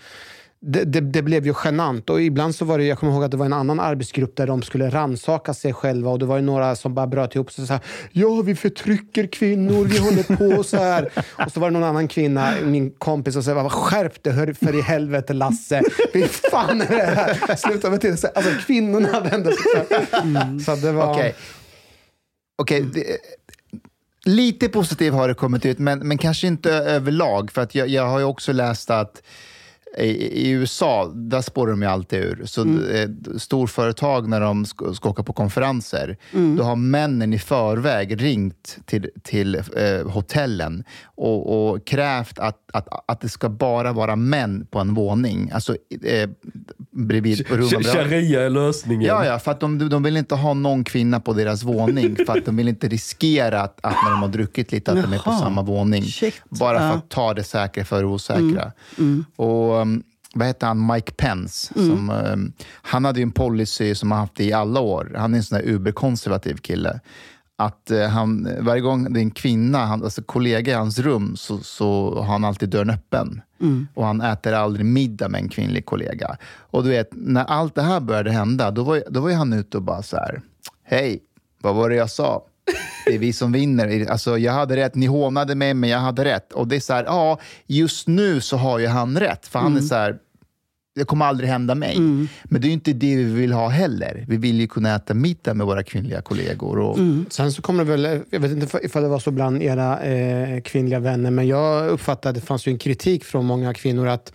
[0.59, 2.09] det, det, det, blev ju genant.
[2.09, 4.47] Och ibland så var det, jag kommer ihåg att det var en annan arbetsgrupp där
[4.47, 7.61] de skulle ransaka sig själva och det var ju några som bara bröt ihop sig
[7.61, 7.79] och sa
[8.11, 11.09] Ja, vi förtrycker kvinnor, vi håller på så här.
[11.45, 14.81] och så var det någon annan kvinna, min kompis, som sa Skärp dig för i
[14.81, 15.81] helvete Lasse.
[16.13, 17.55] Fy fan är det här?
[17.55, 18.31] Sluta med det.
[18.35, 20.17] Alltså kvinnorna vände sig så.
[20.17, 20.59] Mm.
[20.59, 21.13] så det var...
[21.13, 21.35] Okej.
[22.57, 22.81] Okay.
[22.81, 23.17] okay.
[24.25, 27.51] Lite positivt har det kommit ut, men, men kanske inte överlag.
[27.51, 29.21] För att jag, jag har ju också läst att
[30.05, 32.41] i, USA, där spårar de ju alltid ur.
[32.45, 32.95] Så mm.
[32.95, 36.55] Eh, storföretag, när de ska, ska åka på konferenser, mm.
[36.55, 42.87] då har männen i förväg ringt till, till eh, hotellen och, och krävt att, att,
[43.07, 45.51] att det ska bara vara män på en våning.
[45.53, 46.29] Alltså eh,
[46.91, 49.07] bredvid Sharia är lösningen.
[49.07, 52.15] Ja, ja, för att de, de vill inte ha någon kvinna på deras våning.
[52.25, 55.07] för att de vill inte riskera att, att när de har druckit lite, att Jaha.
[55.07, 56.03] de är på samma våning.
[56.03, 56.41] Shit.
[56.49, 58.41] Bara för att ta det säkra för det osäkra.
[58.41, 58.73] Mm.
[58.97, 59.25] Mm.
[59.35, 59.86] Och,
[60.33, 61.73] vad heter han, Mike Pence.
[61.75, 61.89] Mm.
[61.89, 65.15] Som, um, han hade ju en policy som han haft i alla år.
[65.17, 66.99] Han är en sån där uberkonservativ kille
[67.59, 71.35] att eh, han, varje gång det är en kvinna, han, alltså kollega i hans rum,
[71.35, 73.41] så, så har han alltid dörren öppen.
[73.61, 73.87] Mm.
[73.93, 76.37] Och han äter aldrig middag med en kvinnlig kollega.
[76.43, 79.77] Och du vet, när allt det här började hända, då var, då var han ute
[79.77, 80.41] och bara så här,
[80.83, 81.19] hej,
[81.61, 82.41] vad var det jag sa?
[83.05, 84.11] Det är vi som vinner.
[84.11, 86.53] Alltså, jag hade rätt, ni hånade mig, men jag hade rätt.
[86.53, 89.47] Och det är så här, ja, just nu så har ju han rätt.
[89.47, 89.83] För han mm.
[89.83, 90.17] är så här,
[90.95, 91.97] det kommer aldrig hända mig.
[91.97, 92.27] Mm.
[92.43, 94.25] Men det är ju inte det vi vill ha heller.
[94.27, 96.79] Vi vill ju kunna äta middag med våra kvinnliga kollegor.
[96.79, 96.97] Och...
[96.97, 97.25] Mm.
[97.29, 100.61] Sen så kommer det väl, jag vet inte ifall det var så bland era eh,
[100.61, 104.33] kvinnliga vänner, men jag uppfattade att det fanns ju en kritik från många kvinnor att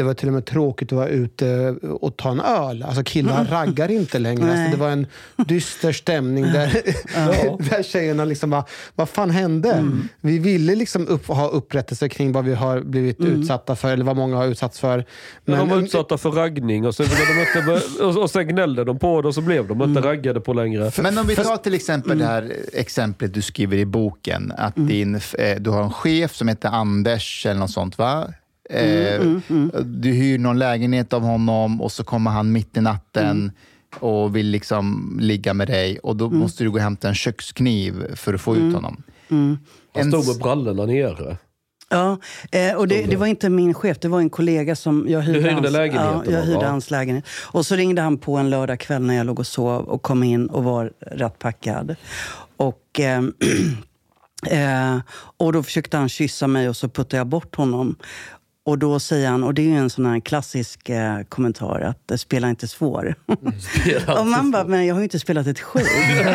[0.00, 2.82] det var till och med tråkigt att vara ute och ta en öl.
[2.82, 3.52] Alltså killar mm.
[3.52, 4.50] raggar inte längre.
[4.50, 6.82] Alltså det var en dyster stämning där,
[7.14, 7.58] ja.
[7.70, 9.72] där tjejerna liksom bara, vad fan hände?
[9.72, 10.08] Mm.
[10.20, 13.40] Vi ville liksom upp, ha upprättelse kring vad vi har blivit mm.
[13.40, 15.04] utsatta för, eller vad många har utsatts för.
[15.44, 19.22] Men, de var utsatta för raggning och sen, de inte, och sen gnällde de på
[19.22, 20.02] det och så blev de inte mm.
[20.02, 20.90] raggade på längre.
[21.02, 24.88] Men om vi tar till exempel det här exemplet du skriver i boken, att mm.
[24.88, 28.28] din, eh, du har en chef som heter Anders eller något sånt, va?
[28.70, 30.00] Mm, mm, mm.
[30.00, 33.50] Du hyr någon lägenhet av honom och så kommer han mitt i natten mm.
[34.00, 36.38] och vill liksom ligga med dig och då mm.
[36.38, 39.02] måste du gå och hämta en kökskniv för att få ut honom.
[39.94, 41.36] Han stod med brallorna nere.
[41.92, 42.18] Ja,
[42.50, 45.38] eh, och det, det, var inte min chef, det var en kollega som jag hyrde,
[45.38, 47.24] hyrde hans, lägenheten, ja, jag hyrde hans lägenhet.
[47.28, 50.22] Och så ringde han på en lördag kväll när jag låg och sov och kom
[50.22, 51.96] in och var rätt packad.
[52.56, 53.22] Och, eh,
[54.58, 54.98] eh,
[55.36, 57.96] och då försökte han kyssa mig och så puttade jag bort honom.
[58.70, 62.10] Och då säger han, och det är ju en sån här klassisk eh, kommentar, att
[62.10, 63.14] eh, spela inte svår.
[63.28, 63.52] Mm,
[64.18, 65.86] och man bara, men jag har ju inte spelat ett skit.
[66.20, 66.28] Eh,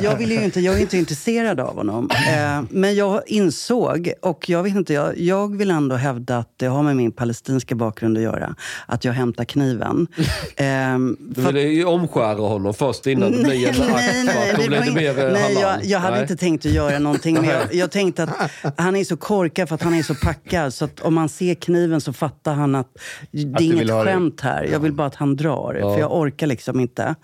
[0.04, 2.10] jag, vill ju inte, jag är inte intresserad av honom.
[2.10, 6.66] Eh, men jag insåg, och jag vet inte, jag, jag vill ändå hävda att det
[6.66, 8.54] har med min palestinska bakgrund att göra,
[8.86, 10.06] att jag hämtar kniven.
[10.56, 14.94] Eh, du ville ju omskära honom först innan det blir en nej, nej, det blev
[14.94, 16.22] mer nej, jag, jag hade nej.
[16.22, 17.34] inte tänkt att göra någonting.
[17.34, 20.74] Men jag, jag tänkte att han är så korkad för att han är så packad.
[20.74, 22.88] Så att om man ser kniven så fattar han att
[23.30, 24.64] det är inget skämt här.
[24.64, 25.94] Jag vill bara att han drar, ja.
[25.94, 27.14] för jag orkar liksom inte.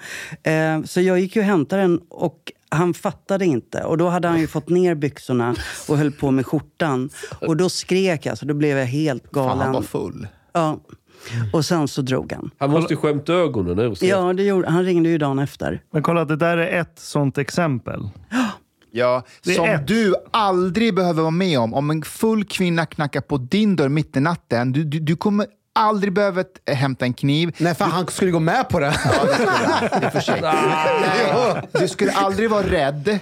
[0.43, 3.85] Eh, så jag gick ju och hämtade den och han fattade inte.
[3.85, 5.55] Och då hade han ju fått ner byxorna
[5.89, 7.11] och höll på med skjortan.
[7.41, 9.51] Och då skrek jag, så då blev jag helt galen.
[9.51, 10.27] Fan, han var full.
[10.53, 10.79] Ja.
[11.53, 12.51] Och sen så drog han.
[12.59, 15.83] Han måste ju skämt ögonen ur Ja, det gjorde, han ringde ju dagen efter.
[15.91, 18.09] Men kolla, det där är ett sånt exempel.
[18.93, 19.23] Ja,
[19.57, 19.87] som ett.
[19.87, 21.75] du aldrig behöver vara med om.
[21.75, 25.47] Om en full kvinna knackar på din dörr mitt i natten, du, du, du kommer
[25.73, 27.57] aldrig behöva hämta en kniv.
[27.59, 27.91] Nej, för du...
[27.91, 29.01] han skulle gå med på det.
[29.05, 30.11] Ja, det skulle han.
[30.11, 31.83] för sig.
[31.83, 33.19] Du skulle aldrig vara rädd.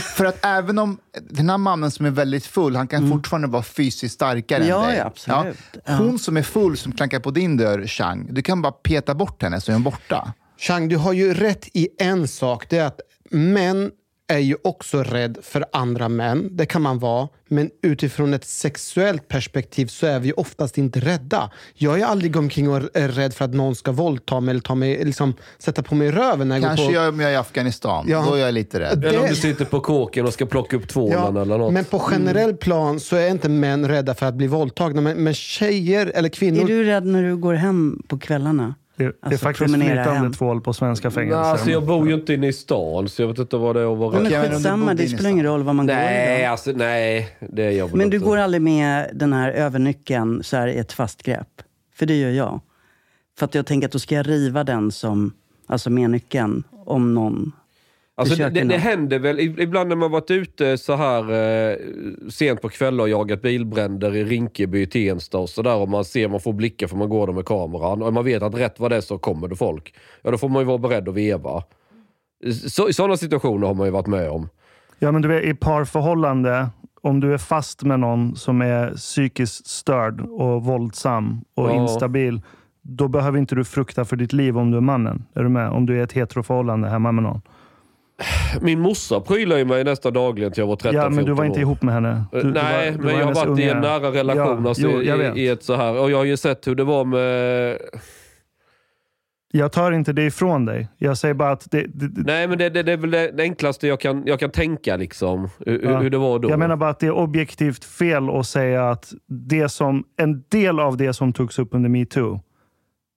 [0.00, 0.98] För att även om
[1.30, 3.10] den här mannen som är väldigt full, han kan mm.
[3.10, 4.98] fortfarande vara fysiskt starkare ja, än dig.
[4.98, 5.58] Ja, absolut.
[5.84, 5.94] Ja.
[5.94, 9.42] Hon som är full, som klankar på din dörr, Chang, du kan bara peta bort
[9.42, 10.32] henne så är hon borta.
[10.58, 12.66] Chang, du har ju rätt i en sak.
[12.68, 13.00] Det är att
[13.30, 13.90] män
[14.32, 16.48] är ju också rädd för andra män.
[16.50, 17.28] Det kan man vara.
[17.48, 21.50] Men utifrån ett sexuellt perspektiv så är vi oftast inte rädda.
[21.74, 24.74] Jag är aldrig omkring och är rädd för att någon ska våldta mig eller ta
[24.74, 26.48] mig, liksom, sätta på mig röven.
[26.48, 26.96] När jag Kanske går på...
[26.96, 28.06] jag om jag är i Afghanistan.
[28.08, 28.24] Ja.
[28.28, 29.04] Då är jag lite rädd.
[29.04, 31.72] Eller om du sitter på kåken och ska plocka upp tvålen ja, eller något.
[31.72, 35.00] Men på generell plan så är inte män rädda för att bli våldtagna.
[35.00, 36.62] Men, men tjejer eller kvinnor...
[36.62, 38.74] Är du rädd när du går hem på kvällarna?
[38.96, 40.32] Det, det är Alltså, faktiskt flytande hem.
[40.32, 41.38] tvål på svenska Nej, fängelser.
[41.40, 43.92] alltså jag bor ju inte inne i stan, så jag vet inte vad det är
[43.92, 46.44] att vara Men skitsamma, det spelar ingen roll vad man går Nej, i.
[46.44, 46.50] då.
[46.50, 47.36] alltså nej.
[47.40, 48.26] Det är jag Men du inte.
[48.28, 51.62] går aldrig med den här övernyckeln så här i ett fast grepp?
[51.94, 52.60] För det gör jag.
[53.38, 55.32] För att jag tänker att då ska jag riva den som,
[55.66, 57.52] alltså med nyckeln, om någon
[58.14, 61.20] Alltså det, det, händer väl ib- ibland när man varit ute så här
[61.70, 61.76] eh,
[62.30, 66.40] sent på kvällar och jagat bilbränder i Rinkeby, Tensta och sådär och man ser, man
[66.40, 68.96] får blickar för man går där med kameran och man vet att rätt vad det
[68.96, 69.94] är så kommer det folk.
[70.22, 71.62] Ja, då får man ju vara beredd att veva.
[72.68, 74.48] Så, I sådana situationer har man ju varit med om.
[74.98, 76.68] Ja, men du vet, i parförhållande,
[77.00, 81.74] om du är fast med någon som är psykiskt störd och våldsam och Ja.
[81.82, 82.40] instabil,
[82.82, 85.24] då behöver inte du frukta för ditt liv om du är mannen.
[85.34, 85.68] Är du med?
[85.70, 87.40] Om du är i ett heteroförhållande hemma med någon.
[88.60, 91.44] Min morsa prylar ju mig nästan dagligen till jag var 13 Ja, men du var
[91.44, 91.62] 14 inte år.
[91.62, 92.24] ihop med henne.
[92.32, 94.82] Du, Eh, du Nej, var- men jag har varit i en nära relation Ja, alltså,
[94.88, 95.98] jo, i, i ett så här.
[96.00, 97.78] Och jag har ju sett hur det var med...
[99.54, 100.88] Jag tar inte det ifrån dig.
[100.98, 103.86] Jag säger bara att det, det, Nej, men det, det, är väl det, det enklaste
[103.88, 105.48] jag kan, jag kan tänka liksom.
[105.66, 105.98] Hur, Ja.
[105.98, 106.50] hur det var då.
[106.50, 110.80] Jag menar bara att det är objektivt fel att säga att det som, en del
[110.80, 112.40] av det som togs upp under metoo,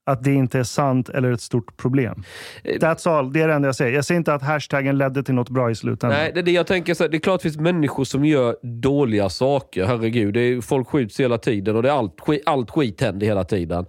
[0.07, 2.23] att det inte är sant eller ett stort problem.
[2.63, 3.33] Eh, That's all.
[3.33, 3.95] Det är det enda jag säger.
[3.95, 6.19] Jag säger inte att hashtaggen ledde till något bra i slutändan.
[6.19, 6.93] Nej, det är det jag tänker.
[6.93, 9.85] Så här, det är klart det finns människor som gör dåliga saker.
[9.85, 12.13] Herregud, det är, folk skjuts hela tiden och det är allt,
[12.45, 13.85] allt skit händer hela tiden.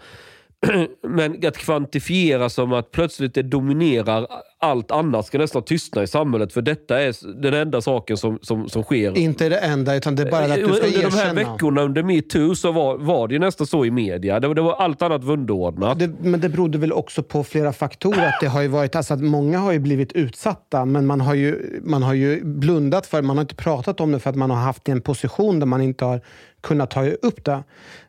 [1.09, 4.27] Men att kvantifiera som att plötsligt det dominerar
[4.61, 6.53] allt annat ska nästan tystna i samhället.
[6.53, 9.19] För detta är den enda saken som, som, som sker.
[9.19, 11.53] Inte det enda, utan det är bara att du ska under de här erkänna.
[11.53, 14.41] veckorna under metoo så var, var det nästan så i media.
[14.41, 15.99] Det, var- det var allt annat var underordnat.
[15.99, 18.27] Det, men det berodde väl också på flera faktorer.
[18.27, 21.35] Att det har ju varit, alltså att många har ju blivit utsatta, men man har,
[21.35, 24.51] ju, man har ju blundat för Man har inte pratat om det för att man
[24.51, 26.21] har haft en position där man inte har
[26.61, 27.63] kunnat ta upp det.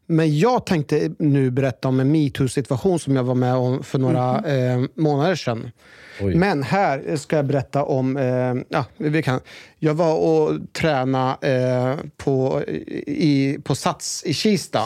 [0.08, 4.42] Men jag tänkte nu berätta om en metoo-situation som jag var med om för några
[4.42, 5.72] eh, månader sedan.
[6.22, 6.36] Oj.
[6.36, 8.18] Men här ska jag berätta om...
[8.18, 9.40] Eh, ja, vi kan.
[9.80, 12.64] Jag var och tränade eh, på,
[13.08, 14.80] i, på Sats i Kista.
[14.80, 14.86] Eh,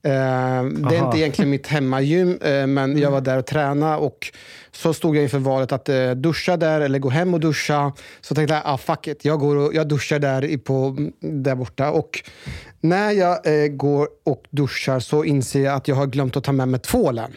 [0.00, 3.96] det är inte egentligen mitt hemmagym, eh, men jag var där och tränade.
[3.96, 4.32] Och
[4.72, 7.92] så stod jag inför valet att eh, duscha där eller gå hem och duscha.
[8.20, 11.54] Så tänkte jag, ah, fuck it, jag, går och, jag duschar där, i på, där
[11.54, 11.90] borta.
[11.90, 12.22] Och
[12.82, 16.52] när jag eh, går och duschar så inser jag att jag har glömt att ta
[16.52, 17.32] med mig tvålen.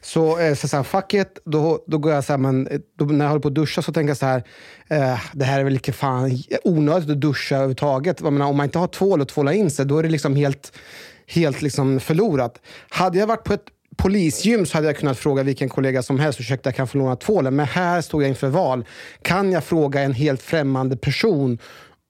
[0.00, 1.38] Så, eh, så, så här, fuck it.
[1.44, 3.92] Då, då går jag så här, men, då, när jag håller på att duscha så
[3.92, 4.44] tänker jag så här,
[4.88, 8.20] eh, det här är väl lite fan onödigt att duscha överhuvudtaget.
[8.20, 10.36] Jag menar, om man inte har tvål och tvåla in sig, då är det liksom
[10.36, 10.72] helt,
[11.26, 12.60] helt liksom förlorat.
[12.88, 13.66] Hade jag varit på ett
[13.96, 17.16] polisgym så hade jag kunnat fråga vilken kollega som helst, ursäkta jag kan få låna
[17.16, 17.56] tvålen.
[17.56, 18.84] Men här står jag inför val.
[19.22, 21.58] Kan jag fråga en helt främmande person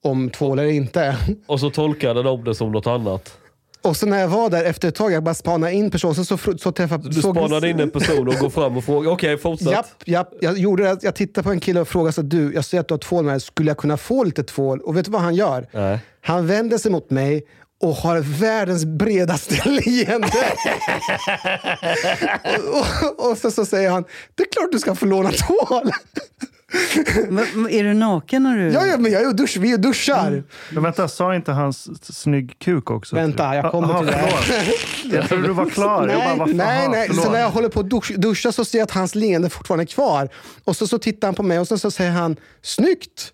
[0.03, 1.17] om tvål eller inte?
[1.47, 3.37] Och så tolkade de det som något annat.
[3.81, 6.37] Och så när jag var där efter ett tag, jag bara spanade in personen, så,
[6.57, 9.11] så, träffade Du spanade in en person och går fram och frågar.
[9.11, 9.71] Okej, fortsätt.
[9.71, 10.29] Japp, japp.
[10.41, 10.97] Jag, gjorde det.
[11.01, 13.25] jag tittade på en kille och frågade så du, jag ser att du har tvål
[13.25, 13.41] med dig.
[13.41, 14.79] Skulle jag kunna få lite tvål?
[14.79, 15.67] Och vet du vad han gör?
[15.71, 15.99] Nej.
[16.21, 17.43] Han vänder sig mot mig
[17.81, 20.27] och har världens bredaste leende.
[22.73, 25.91] och, och, och så, så säger han, det är klart du ska få låna tvål.
[27.29, 28.71] Men, är du naken när du...
[28.71, 30.43] ja, ja, men jag är och dusch, vi är och duschar.
[30.71, 33.15] Men vänta, sa inte hans snygg kuk också?
[33.15, 35.15] Vänta, jag kommer Aha, till det.
[35.15, 36.07] Jag trodde du var klar.
[36.07, 37.07] jag bara, Nej, nej, nej.
[37.07, 37.25] förlåt.
[37.25, 39.83] Så när jag håller på att dusch, duscha så ser jag att hans leende fortfarande
[39.83, 40.29] är kvar.
[40.63, 43.31] Och så, så tittar han på mig och så, så säger han snyggt.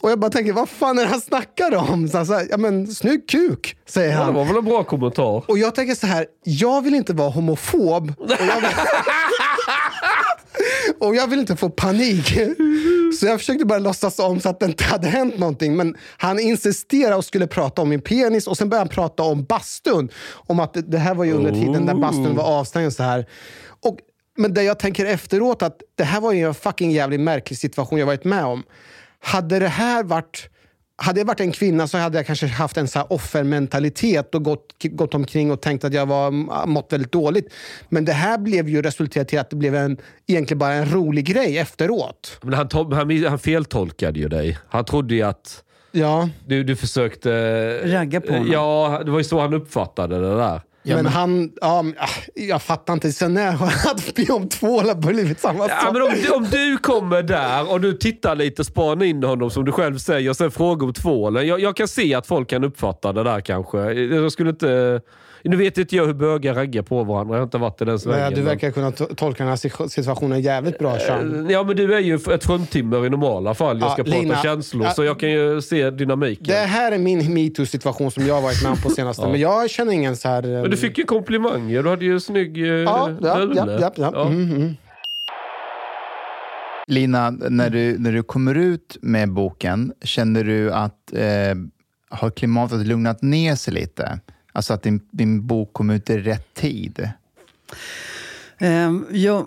[0.00, 2.08] Och jag bara tänker, vad fan är det han snackar om?
[2.08, 4.34] Så han säger, ja men snygg kuk, säger Ja, det han.
[4.34, 5.50] var väl en bra kommentar.
[5.50, 8.12] Och jag tänker så här, jag vill inte vara homofob.
[11.00, 12.38] Och jag vill, inte få panik.
[13.20, 15.76] Så jag försökte bara låtsas om så att det inte hade hänt någonting.
[15.76, 19.44] Men han insisterade och skulle prata om min penis och sen började han prata om
[19.44, 20.08] bastun.
[20.32, 22.92] Om att det, det här var ju under tiden när bastun var avstängd.
[22.92, 23.26] Så här.
[23.82, 23.98] Och,
[24.36, 27.98] men det jag tänker efteråt att det här var ju en fucking jävligt märklig situation
[27.98, 28.62] jag varit med om.
[29.20, 30.48] Hade det här varit
[30.96, 34.42] hade jag varit en kvinna så hade jag kanske haft en så här offermentalitet och
[34.42, 36.30] gått, gått omkring och tänkt att jag var,
[36.66, 37.52] mått väldigt dåligt.
[37.88, 41.24] Men det här blev ju resulterat till att det blev en, egentligen bara en rolig
[41.24, 42.38] grej efteråt.
[42.42, 44.58] Men han, han, han feltolkade ju dig.
[44.68, 47.30] Han trodde ju att Ja, du, du försökte...
[47.84, 48.52] Ragga på honom.
[48.52, 50.60] Ja, det var ju så han uppfattade det där.
[50.94, 51.50] Men han...
[51.60, 53.12] Ja, men, ah, jag fattar inte.
[53.12, 55.92] Sen när jag hade be om tvål har blivit samma Ja, sak.
[55.92, 59.64] men om, du- om du kommer där och du tittar lite, spanar in honom som
[59.64, 61.46] du själv säger och sen frågar om tvålen.
[61.46, 63.92] Jag, jag kan se att folk kan uppfatta det där kanske.
[63.92, 65.00] Jag skulle inte...
[65.48, 67.34] Nu vet inte jag hur bögar raggar på varandra.
[67.34, 68.30] Jag har inte varit i den svängen.
[68.30, 71.46] Du men- verkar kunna to- tolka den här situationen jävligt bra, Sean.
[71.46, 73.78] Eh, Ja, men du är ju ett fruntimmer i normala fall.
[73.80, 76.44] Jag Ja, ska prata Lina, känslor, ja, så jag kan ju se dynamiken.
[76.46, 79.26] Det här är min metoo-situation som jag har varit med om på senaste.
[79.28, 80.42] Men jag känner ingen så här...
[80.42, 81.82] Men du fick ju komplimanger.
[81.82, 84.10] Du hade ju snygg eh, Ja, ja, ja, ja, ja.
[84.14, 84.26] Ja.
[84.26, 84.74] Mm, mm.
[86.88, 91.22] Lina, när du, när du kommer ut med boken, känner du att eh,
[92.10, 94.18] har klimatet lugnat ner sig lite?
[94.56, 97.08] Alltså att din, din bok kom ut i rätt tid?
[98.58, 99.46] Ehm, jag,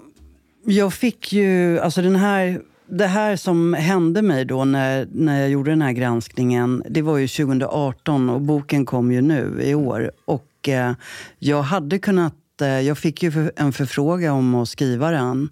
[0.66, 5.50] jag fick ju, alltså den här, det här som hände mig då när, när jag
[5.50, 10.12] gjorde den här granskningen, det var ju 2018 och boken kom ju nu i år.
[10.26, 10.94] Och eh,
[11.40, 15.50] jag hade kunnat eh, jag fick ju en förfrågan om att skriva den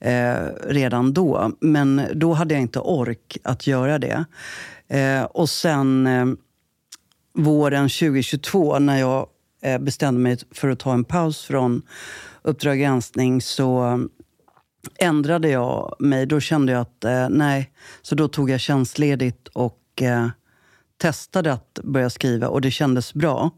[0.00, 0.34] eh,
[0.66, 1.52] redan då.
[1.60, 4.24] Men då hade jag inte ork att göra det.
[4.88, 6.26] Eh, och sen eh,
[7.34, 9.26] våren 2022 när jag
[9.62, 11.82] eh, bestämde mig för att ta en paus från
[12.42, 14.00] Uppdrag granskning så
[14.98, 16.26] ändrade jag mig.
[16.26, 17.70] Då kände jag att eh, nej,
[18.02, 20.28] så då tog jag tjänstledigt och eh,
[20.96, 23.50] testade att börja skriva och det kändes bra.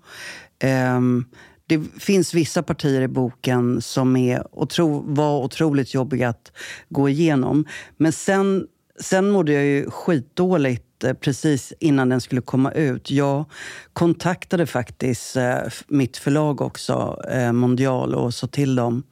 [0.59, 1.25] Ehm,
[1.67, 6.53] det finns vissa partier i boken som är otro, var otroligt jobbiga att
[6.89, 7.65] gå igenom.
[7.97, 8.67] Men sen,
[9.01, 10.86] sen mådde jag ju skitdåligt
[11.21, 13.11] precis innan den skulle komma ut.
[13.11, 13.45] Jag
[13.93, 19.03] kontaktade faktiskt eh, mitt förlag också, eh, Mondial, och sa till dem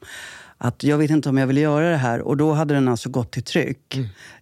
[0.59, 2.20] att jag vet inte om jag vill göra det här.
[2.20, 3.99] Och då hade den alltså gått till tryck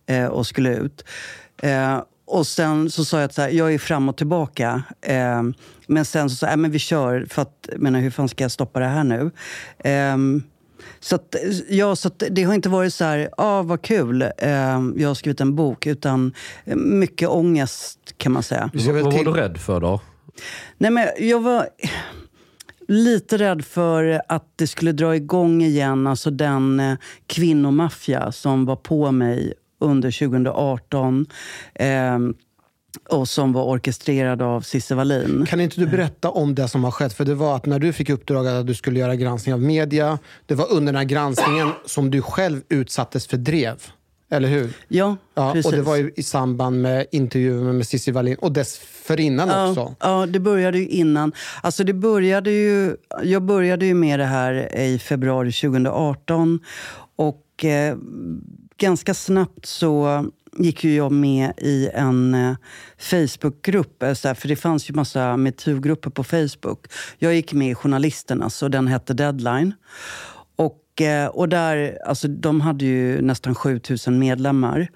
[0.07, 1.05] eh, och skulle ut.
[1.63, 4.83] Eh, och sen så sa jag att så här, jag är fram och tillbaka.
[5.01, 5.43] Eh,
[5.87, 7.27] men sen så sa jag, "Nej, men vi kör.
[7.31, 9.31] För att, menar, hur fan ska jag stoppa det här nu?
[9.79, 10.17] Eh,
[11.01, 11.37] så, att,
[11.69, 14.51] ja, så att det har inte varit så här, ah, vad kul, eh,
[14.97, 15.87] jag har skrivit en bok.
[15.87, 18.71] Utan eh, mycket ångest kan man säga.
[18.75, 20.01] Väl Vad var du rädd för då?
[20.79, 21.67] Nej, men jag var
[22.89, 26.07] lite rädd för att det skulle dra igång igen.
[26.07, 26.95] Alltså den eh,
[27.27, 31.27] kvinnomaffia som var på mig under 2018.
[31.75, 32.19] Eh,
[33.09, 35.47] och som var orkestrerad av Cissi Wallin.
[35.49, 37.13] Kan inte du berätta om det som har skett?
[37.13, 40.19] För det var att när du fick uppdraget att du skulle göra granskning av media,
[40.47, 43.77] det var under den här granskningen som du själv utsattes för drev.
[44.31, 44.73] Eller hur?
[44.89, 45.67] Ja, Ja, precis.
[45.67, 49.95] och det var ju i samband med intervjun med Cissi Wallin och dessförinnan också.
[50.01, 51.33] Ja, ja, det började ju innan.
[51.63, 56.61] Alltså det började ju, jag började ju med det här i februari 2018.
[57.17, 57.97] Och eh,
[58.77, 60.25] ganska snabbt så
[60.57, 62.57] gick ju jag med i en eh,
[62.99, 64.03] Facebookgrupp.
[64.03, 66.87] eh, så För det fanns ju massa metoo-grupper på Facebook.
[67.19, 69.75] Jag gick med i Journalisternas och den hette Deadline.
[70.57, 74.89] Och, eh, och där, alltså, de hade ju nästan 7000 medlemmar.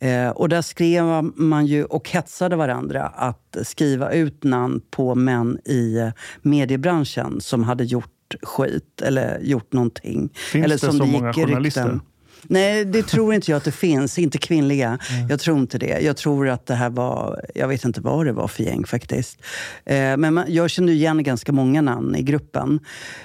[0.00, 1.04] Eh, och där skrev
[1.34, 7.84] man ju och hetsade varandra att skriva ut namn på män i mediebranschen som hade
[7.84, 10.30] gjort skit eller gjort någonting.
[10.52, 12.00] Finns eller det som så gick många i rykten.
[12.42, 14.18] Nej, det tror inte jag att det finns.
[14.18, 14.98] Inte kvinnliga.
[15.28, 16.00] Jag tror inte det.
[16.00, 17.44] Jag tror att det här var...
[17.54, 19.38] Jag vet inte vad det var för gäng faktiskt.
[19.84, 22.80] Eh, men man, jag kände igen ganska många namn i gruppen.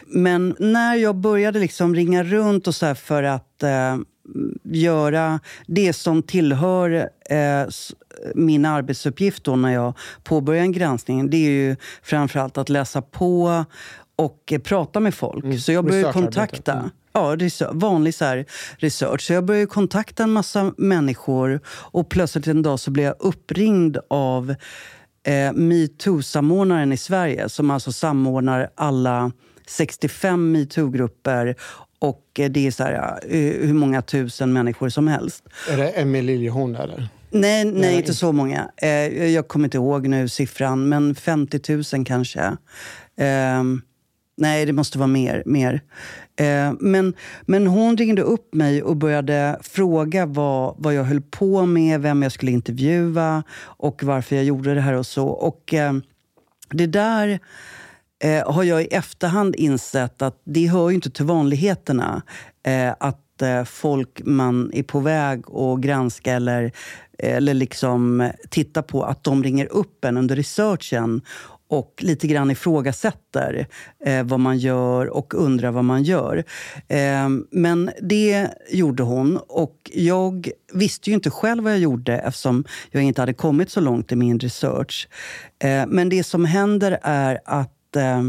[0.05, 3.97] Men när jag började liksom ringa runt och så för att eh,
[4.63, 7.67] göra det som tillhör eh,
[8.35, 9.93] min arbetsuppgift då när jag
[10.23, 13.65] påbörjar en granskning, det är ju framförallt att läsa på
[14.15, 15.59] och prata med folk.
[15.59, 17.37] Så jag började kontakta Ja,
[17.71, 18.45] vanlig så här
[18.77, 19.21] research.
[19.21, 23.97] Så jag började kontakta en massa människor och plötsligt en dag så blev jag uppringd
[24.09, 24.55] av
[25.27, 29.31] eh, metoo-samordnaren i Sverige som alltså samordnar alla
[29.67, 31.55] 65 metoo-grupper
[31.99, 35.43] och eh, det är så här, eh, hur många tusen människor som helst.
[35.71, 37.09] Är det Emil Liljehorn eller?
[37.29, 38.71] Nej, nej, Nej, inte så många.
[38.77, 42.57] Eh, jag kommer inte ihåg nu siffran, men 50 000 kanske.
[43.17, 43.81] Ehm,
[44.37, 45.43] nej, det måste vara mer.
[45.45, 45.81] mer.
[46.35, 51.65] Eh, men, men hon ringde upp mig och började fråga vad, vad jag höll på
[51.65, 55.27] med, vem jag skulle intervjua och varför jag gjorde det här och så.
[55.27, 55.93] Och eh,
[56.69, 57.39] det där
[58.23, 62.21] eh, har jag i efterhand insett att det hör ju inte till vanligheterna.
[62.99, 63.19] Att
[63.65, 66.71] folk man är på väg att granska eller,
[67.17, 71.21] eller liksom titta på, att de ringer upp en under researchen
[71.73, 73.67] och lite grann ifrågasätter
[74.05, 76.43] eh, vad man gör och undrar vad man gör.
[76.87, 82.63] Eh, men det gjorde hon och jag visste ju inte själv vad jag gjorde eftersom
[82.91, 85.07] jag inte hade kommit så långt i min research.
[85.63, 88.23] Eh, men det som händer är att eh,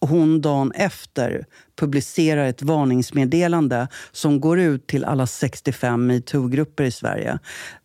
[0.00, 1.44] hon dagen efter
[1.76, 7.38] publicerar ett varningsmeddelande som går ut till alla 65 metoo-grupper i Sverige.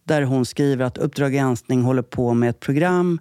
[0.03, 3.20] Där hon skriver att Uppdrag granskning håller på med ett program.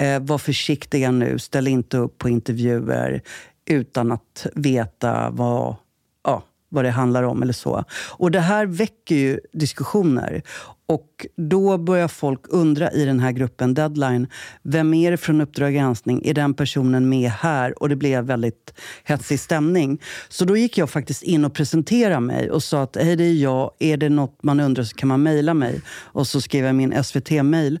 [0.00, 3.22] Eh, var försiktiga nu, ställ inte upp på intervjuer
[3.66, 5.76] utan att veta vad,
[6.24, 7.84] ja, vad det handlar om eller så.
[8.10, 10.42] Och det här väcker ju diskussioner.
[10.86, 14.26] och då börjar folk undra i den här gruppen Deadline,
[14.62, 16.22] vem är det från Uppdrag granskning?
[16.24, 17.82] Är den personen med här?
[17.82, 18.74] Och det blev väldigt
[19.04, 20.00] hetsig stämning.
[20.28, 23.34] Så då gick jag faktiskt in och presenterade mig och sa att hej, det är
[23.34, 23.70] jag.
[23.78, 25.80] Är det något man undrar så kan man mejla mig.
[25.88, 27.78] Och så skrev jag min SVT-mejl.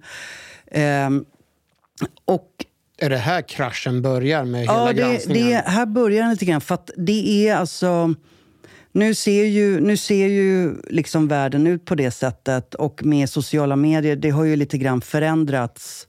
[0.70, 1.24] Ehm,
[2.24, 2.48] och
[2.98, 5.48] Är det här kraschen börjar med hela Ja, det, granskningen?
[5.48, 6.60] det, här börjar den lite grann.
[6.60, 8.14] För det är alltså...
[8.96, 13.76] Nu ser ju, nu ser ju liksom världen ut på det sättet och med sociala
[13.76, 16.06] medier, det har ju lite grann förändrats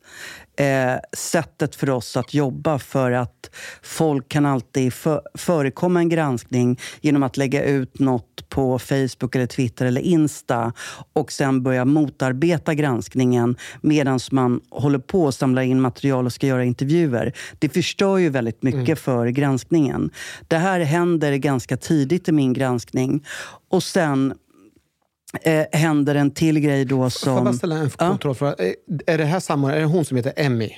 [0.58, 3.50] eh, sättet för oss att jobba för att
[3.82, 9.46] folk kan alltid för, förekomma en granskning genom att lägga ut något på Facebook, eller
[9.46, 10.74] Twitter eller Insta
[11.14, 16.48] och sen börja motarbeta granskningen medan man håller på att samla in material och ska
[16.48, 17.34] göra intervjuer.
[17.60, 20.10] Det förstör ju väldigt mycket för granskningen.
[20.48, 23.26] Det här händer ganska tidigt i min granskning
[23.70, 24.34] och sen
[25.42, 27.12] eh, händer en till grej då Får jag
[27.46, 27.54] som...
[27.54, 28.08] ställa en Ja.
[28.10, 28.54] kontrollfråga?
[28.54, 28.76] Är-
[29.08, 30.72] Är det här samma, är det hon som heter Emmy?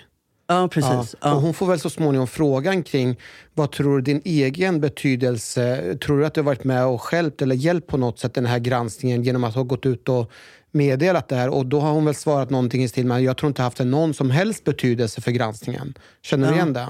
[0.50, 1.16] Ja, precis.
[1.22, 1.34] Ja.
[1.34, 3.16] Och hon får väl så småningom frågan kring
[3.54, 5.96] vad tror du din egen betydelse...
[6.06, 8.46] Tror du att du har varit med och hjälpt eller hjälpt på något sätt den
[8.46, 10.32] här granskningen genom att ha gått ut och
[10.72, 11.50] meddelat det här?
[11.50, 14.14] Och då har hon väl svarat någonting i stil med jag tror inte haft någon
[14.14, 15.94] som helst betydelse för granskningen.
[16.22, 16.88] Känner du igen det?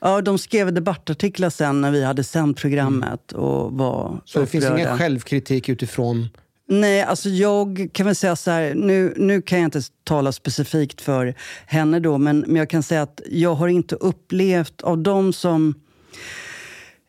[0.00, 4.64] Ja, de skrev debattartiklar sen när vi hade sänt programmet och var Så det finns
[4.64, 4.82] upprörda.
[4.82, 6.28] ingen självkritik utifrån...
[6.68, 11.00] Nej, alltså jag kan väl säga så här, nu, nu kan jag inte tala specifikt
[11.00, 11.34] för
[11.66, 15.74] henne då, men, men jag kan säga att jag har inte upplevt av de som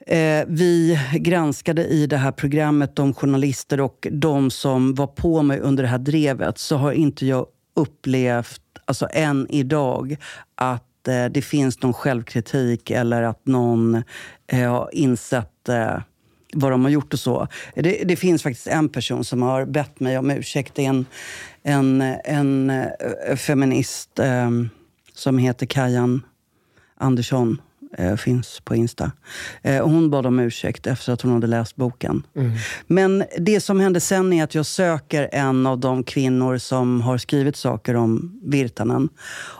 [0.07, 5.59] eh, vi granskade i det här programmet, de journalister och de som var på mig
[5.59, 7.45] under det här drevet, så har inte jag
[7.75, 10.17] upplevt, alltså än idag,
[10.55, 14.03] att eh, det finns någon självkritik eller att någon
[14.47, 15.97] eh, har insett eh,
[16.59, 17.47] vad de har gjort och så.
[17.75, 20.75] Det, det finns faktiskt en person som har bett mig om ursäkt.
[20.75, 21.05] Det är en,
[21.63, 24.49] en, en eh, feminist eh,
[25.13, 26.21] som heter Kajan
[26.97, 27.61] Andersson.
[27.97, 29.11] Eh, finns på Insta.
[29.61, 32.23] Eh, hon bad om ursäkt efter att hon hade läst boken.
[32.87, 37.17] Men det som hände sen är att jag söker en av de kvinnor som har
[37.17, 39.09] skrivit saker om Virtanen.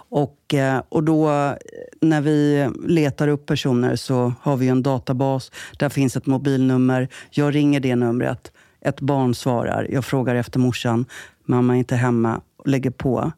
[0.10, 1.54] Och, eh, och då eh,
[2.02, 5.52] när vi letar upp personer så har vi en databas.
[5.80, 7.08] Där finns ett mobilnummer.
[7.30, 8.52] Jag ringer det numret.
[8.82, 9.88] Ett barn svarar.
[9.90, 11.06] Jag frågar efter morsan.
[11.46, 12.42] Mamma är inte hemma.
[12.66, 13.32] Lägger på.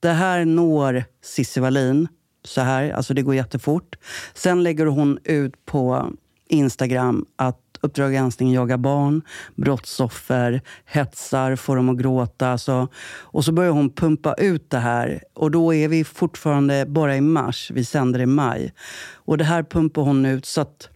[0.00, 2.08] Det här når Cissi Wallin.
[2.44, 3.96] Så här, alltså det går jättefort.
[4.34, 6.12] Sen lägger hon ut på
[6.48, 9.22] Instagram att Uppdrag granskning jagar barn,
[9.54, 12.48] brottsoffer, hetsar, får dem att gråta.
[12.48, 12.88] Alltså.
[13.20, 15.22] Och så börjar hon pumpa ut det här.
[15.34, 17.70] Och då är vi fortfarande bara i mars.
[17.74, 18.72] Vi sänder i maj.
[19.12, 20.88] Och det här pumpar hon ut så att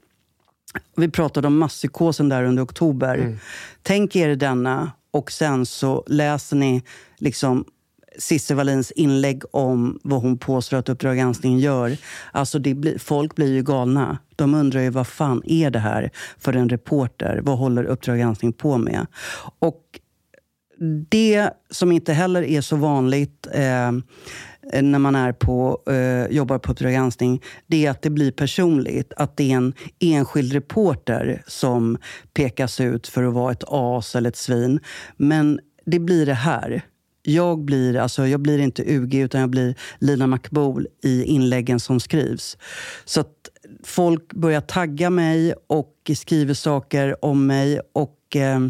[0.96, 3.38] vi pratade om masspsykosen där under oktober.
[3.82, 6.82] Tänk er denna och sen så läser ni
[7.18, 7.64] liksom
[8.18, 11.96] Cissi Wallins inlägg om vad hon påstår att Uppdrag granskning gör.
[12.32, 14.18] Alltså det blir, folk blir ju galna.
[14.36, 17.40] De undrar ju vad fan är det här för en reporter?
[17.42, 19.06] Vad håller Uppdrag granskning på med?
[19.58, 20.00] Och
[21.08, 23.92] det som inte heller är så vanligt eh,
[24.82, 29.12] när man är på, eh, jobbar på Uppdrag granskning, det är att det blir personligt.
[29.16, 31.98] Att det är en enskild reporter som
[32.34, 34.80] pekas ut för att vara ett as eller ett svin.
[35.16, 36.82] Men det blir det här.
[37.22, 42.00] Jag blir, alltså, jag blir inte UG, utan jag blir Lina Makboul i inläggen som
[42.00, 42.58] skrivs.
[43.04, 43.32] Så att
[43.84, 47.80] folk börjar tagga mig och skriver saker om mig.
[47.92, 48.60] Och, eh,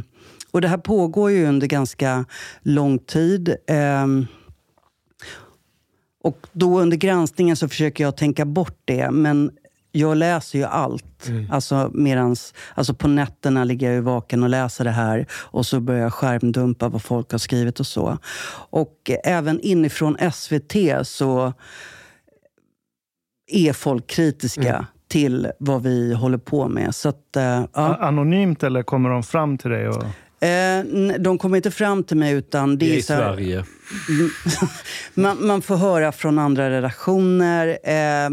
[0.51, 2.25] och det här pågår ju under ganska
[2.63, 3.49] lång tid.
[3.67, 4.07] Eh,
[6.25, 9.11] och då under granskningen så försöker jag tänka bort det.
[9.11, 9.51] Men
[9.93, 11.30] jag läser ju allt.
[11.51, 15.26] Alltså, medans, alltså på nätterna ligger jag ju vaken och läser det här.
[15.32, 18.18] Och så börjar jag skärmdumpa vad folk har skrivit och så.
[18.70, 21.53] Och även inifrån SVT så
[23.47, 26.95] är folk kritiska till vad vi håller på med.
[26.95, 27.97] Så att, eh, ja.
[28.01, 29.88] Anonymt eller kommer de fram till dig?
[29.88, 30.05] Och...
[30.47, 30.84] Eh,
[31.18, 33.64] de kommer inte fram till mig utan det Det är är i så här, Sverige.
[34.09, 34.30] Mm.
[35.14, 37.68] man, man får höra från andra redaktioner.
[37.68, 38.30] Eh,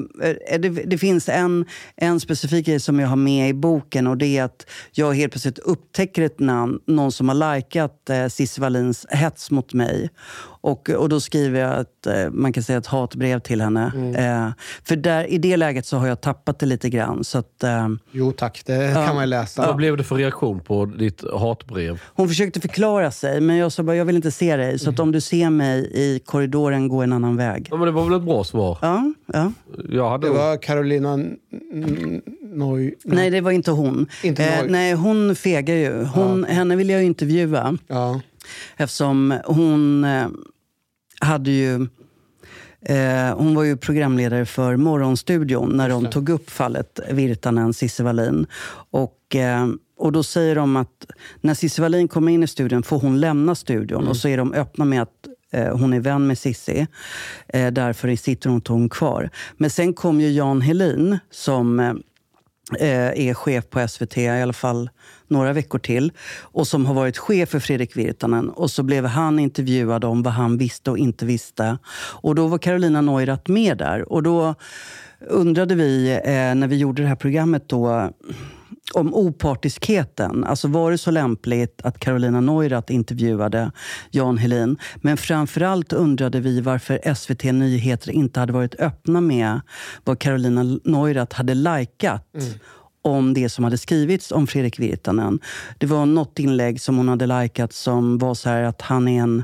[0.60, 4.38] det, det finns en, en specifik grej som jag har med i boken och det
[4.38, 9.05] är att jag helt plötsligt upptäcker ett namn, någon som har likat eh, Cissi Wallins
[9.10, 10.10] hets mot mig.
[10.62, 13.91] Och, och då skriver jag ett, eh, man kan säga ett hatbrev till henne.
[14.18, 17.24] Eh, för där, i det läget så har jag tappat det lite grann.
[17.24, 19.66] Så att, eh, Jo tack, det kan man ju läsa.
[19.68, 22.01] Vad blev det för reaktion på ditt hatbrev?
[22.05, 24.80] hon försökte förklara sig, men jag sa bara jag vill inte se dig.
[24.80, 27.68] Så att om du ser mig i korridoren, gå en annan väg.
[27.72, 28.78] Ja, men det var väl ett bra svar?
[28.82, 29.51] Ja, ja.
[29.89, 31.38] Jag hade Det var Carolina N-
[31.74, 32.95] N- Noj...
[33.03, 34.07] Nej, det var inte hon.
[34.24, 36.03] Inte eh, nej, hon fegar ju.
[36.03, 37.78] Hon, Henne vill jag ju intervjua.
[37.88, 38.22] Ja.
[38.78, 40.28] Eftersom hon eh,
[41.20, 41.88] hade ju...
[42.82, 48.47] Eh, hon var ju programledare för Morgonstudion när de tog upp fallet Virtanen, Cissi Wallin.
[48.91, 51.06] Och, eh, och då säger de att
[51.41, 54.08] när Cissi Wallin kommer in i studion får hon lämna studion.
[54.08, 56.88] Och så är de öppna med att eh, hon är vän med Cissi.
[57.47, 59.30] Eh, därför sitter hon, hon kvar.
[59.58, 64.89] Men sen kom ju Jan Helin som eh, är chef på SVT, i alla fall
[65.30, 66.12] några veckor till.
[66.42, 68.50] Och som har varit chef för Fredrik Virtanen.
[68.50, 71.78] Och så blev han intervjuad om vad han visste och inte visste.
[72.22, 74.14] Och då var Carolina Neurath med där.
[74.14, 74.56] Och då
[75.20, 78.10] undrade vi, eh, när vi gjorde det här programmet då,
[78.94, 80.44] om opartiskheten.
[80.44, 83.72] Alltså var det så lämpligt att Carolina Neurath intervjuade
[84.12, 84.78] Jan Helin?
[84.96, 89.62] Men framförallt undrade vi varför SVT Nyheter inte hade varit öppna med
[90.04, 92.54] vad Carolina Neurath hade likat mm
[93.02, 95.39] om det som hade skrivits om Fredrik Virtanen.
[95.78, 99.22] Det var något inlägg som hon hade likat som var så här att han är
[99.22, 99.43] en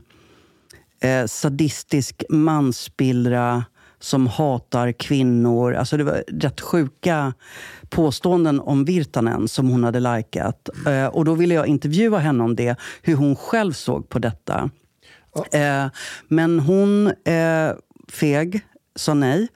[1.00, 3.64] eh, sadistisk mansspillra
[4.00, 5.74] som hatar kvinnor.
[5.74, 7.34] Alltså det var rätt sjuka
[7.90, 10.70] påståenden om Virtanen som hon hade likat.
[10.88, 14.70] Eh, och då ville jag intervjua henne om det, hur hon själv såg på detta.
[15.52, 15.88] Eh,
[16.28, 17.72] men hon, eh,
[18.12, 18.62] feg,
[18.96, 19.48] sa nej.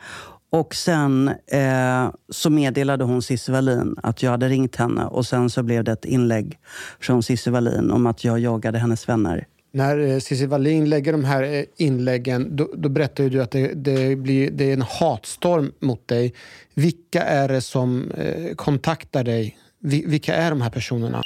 [0.51, 5.05] Och sen eh, så meddelade hon Cissi Wallin att jag hade ringt henne.
[5.05, 6.59] Och sen så blev det ett inlägg
[6.99, 9.47] från Cissi Wallin om att jag jagade hennes vänner.
[9.71, 13.73] När eh, Cissi Wallin lägger de här eh, inläggen, då, då berättar du att det,
[13.73, 16.33] det, blir, det är en hatstorm mot dig.
[16.73, 19.57] Vilka är det som eh, kontaktar dig?
[19.79, 21.21] Vi, vilka är de här personerna?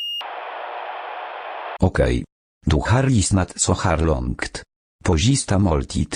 [1.80, 2.24] Okej.
[2.66, 4.64] Du har lyssnat så här långt.
[5.06, 6.16] På sista måltid.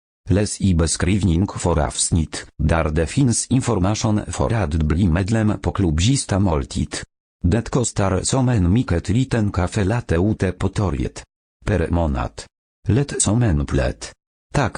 [0.31, 5.99] Läs i beskrivning för avsnitt, där det finns information för att bli medlem på klubb
[5.99, 6.39] moltit.
[6.39, 6.95] måltid.
[7.43, 11.23] Det kostar som en mycket liten kafe late ute på torget.
[11.65, 12.31] Per månad.
[12.87, 14.11] Lätt som en plätt.
[14.53, 14.77] Tack,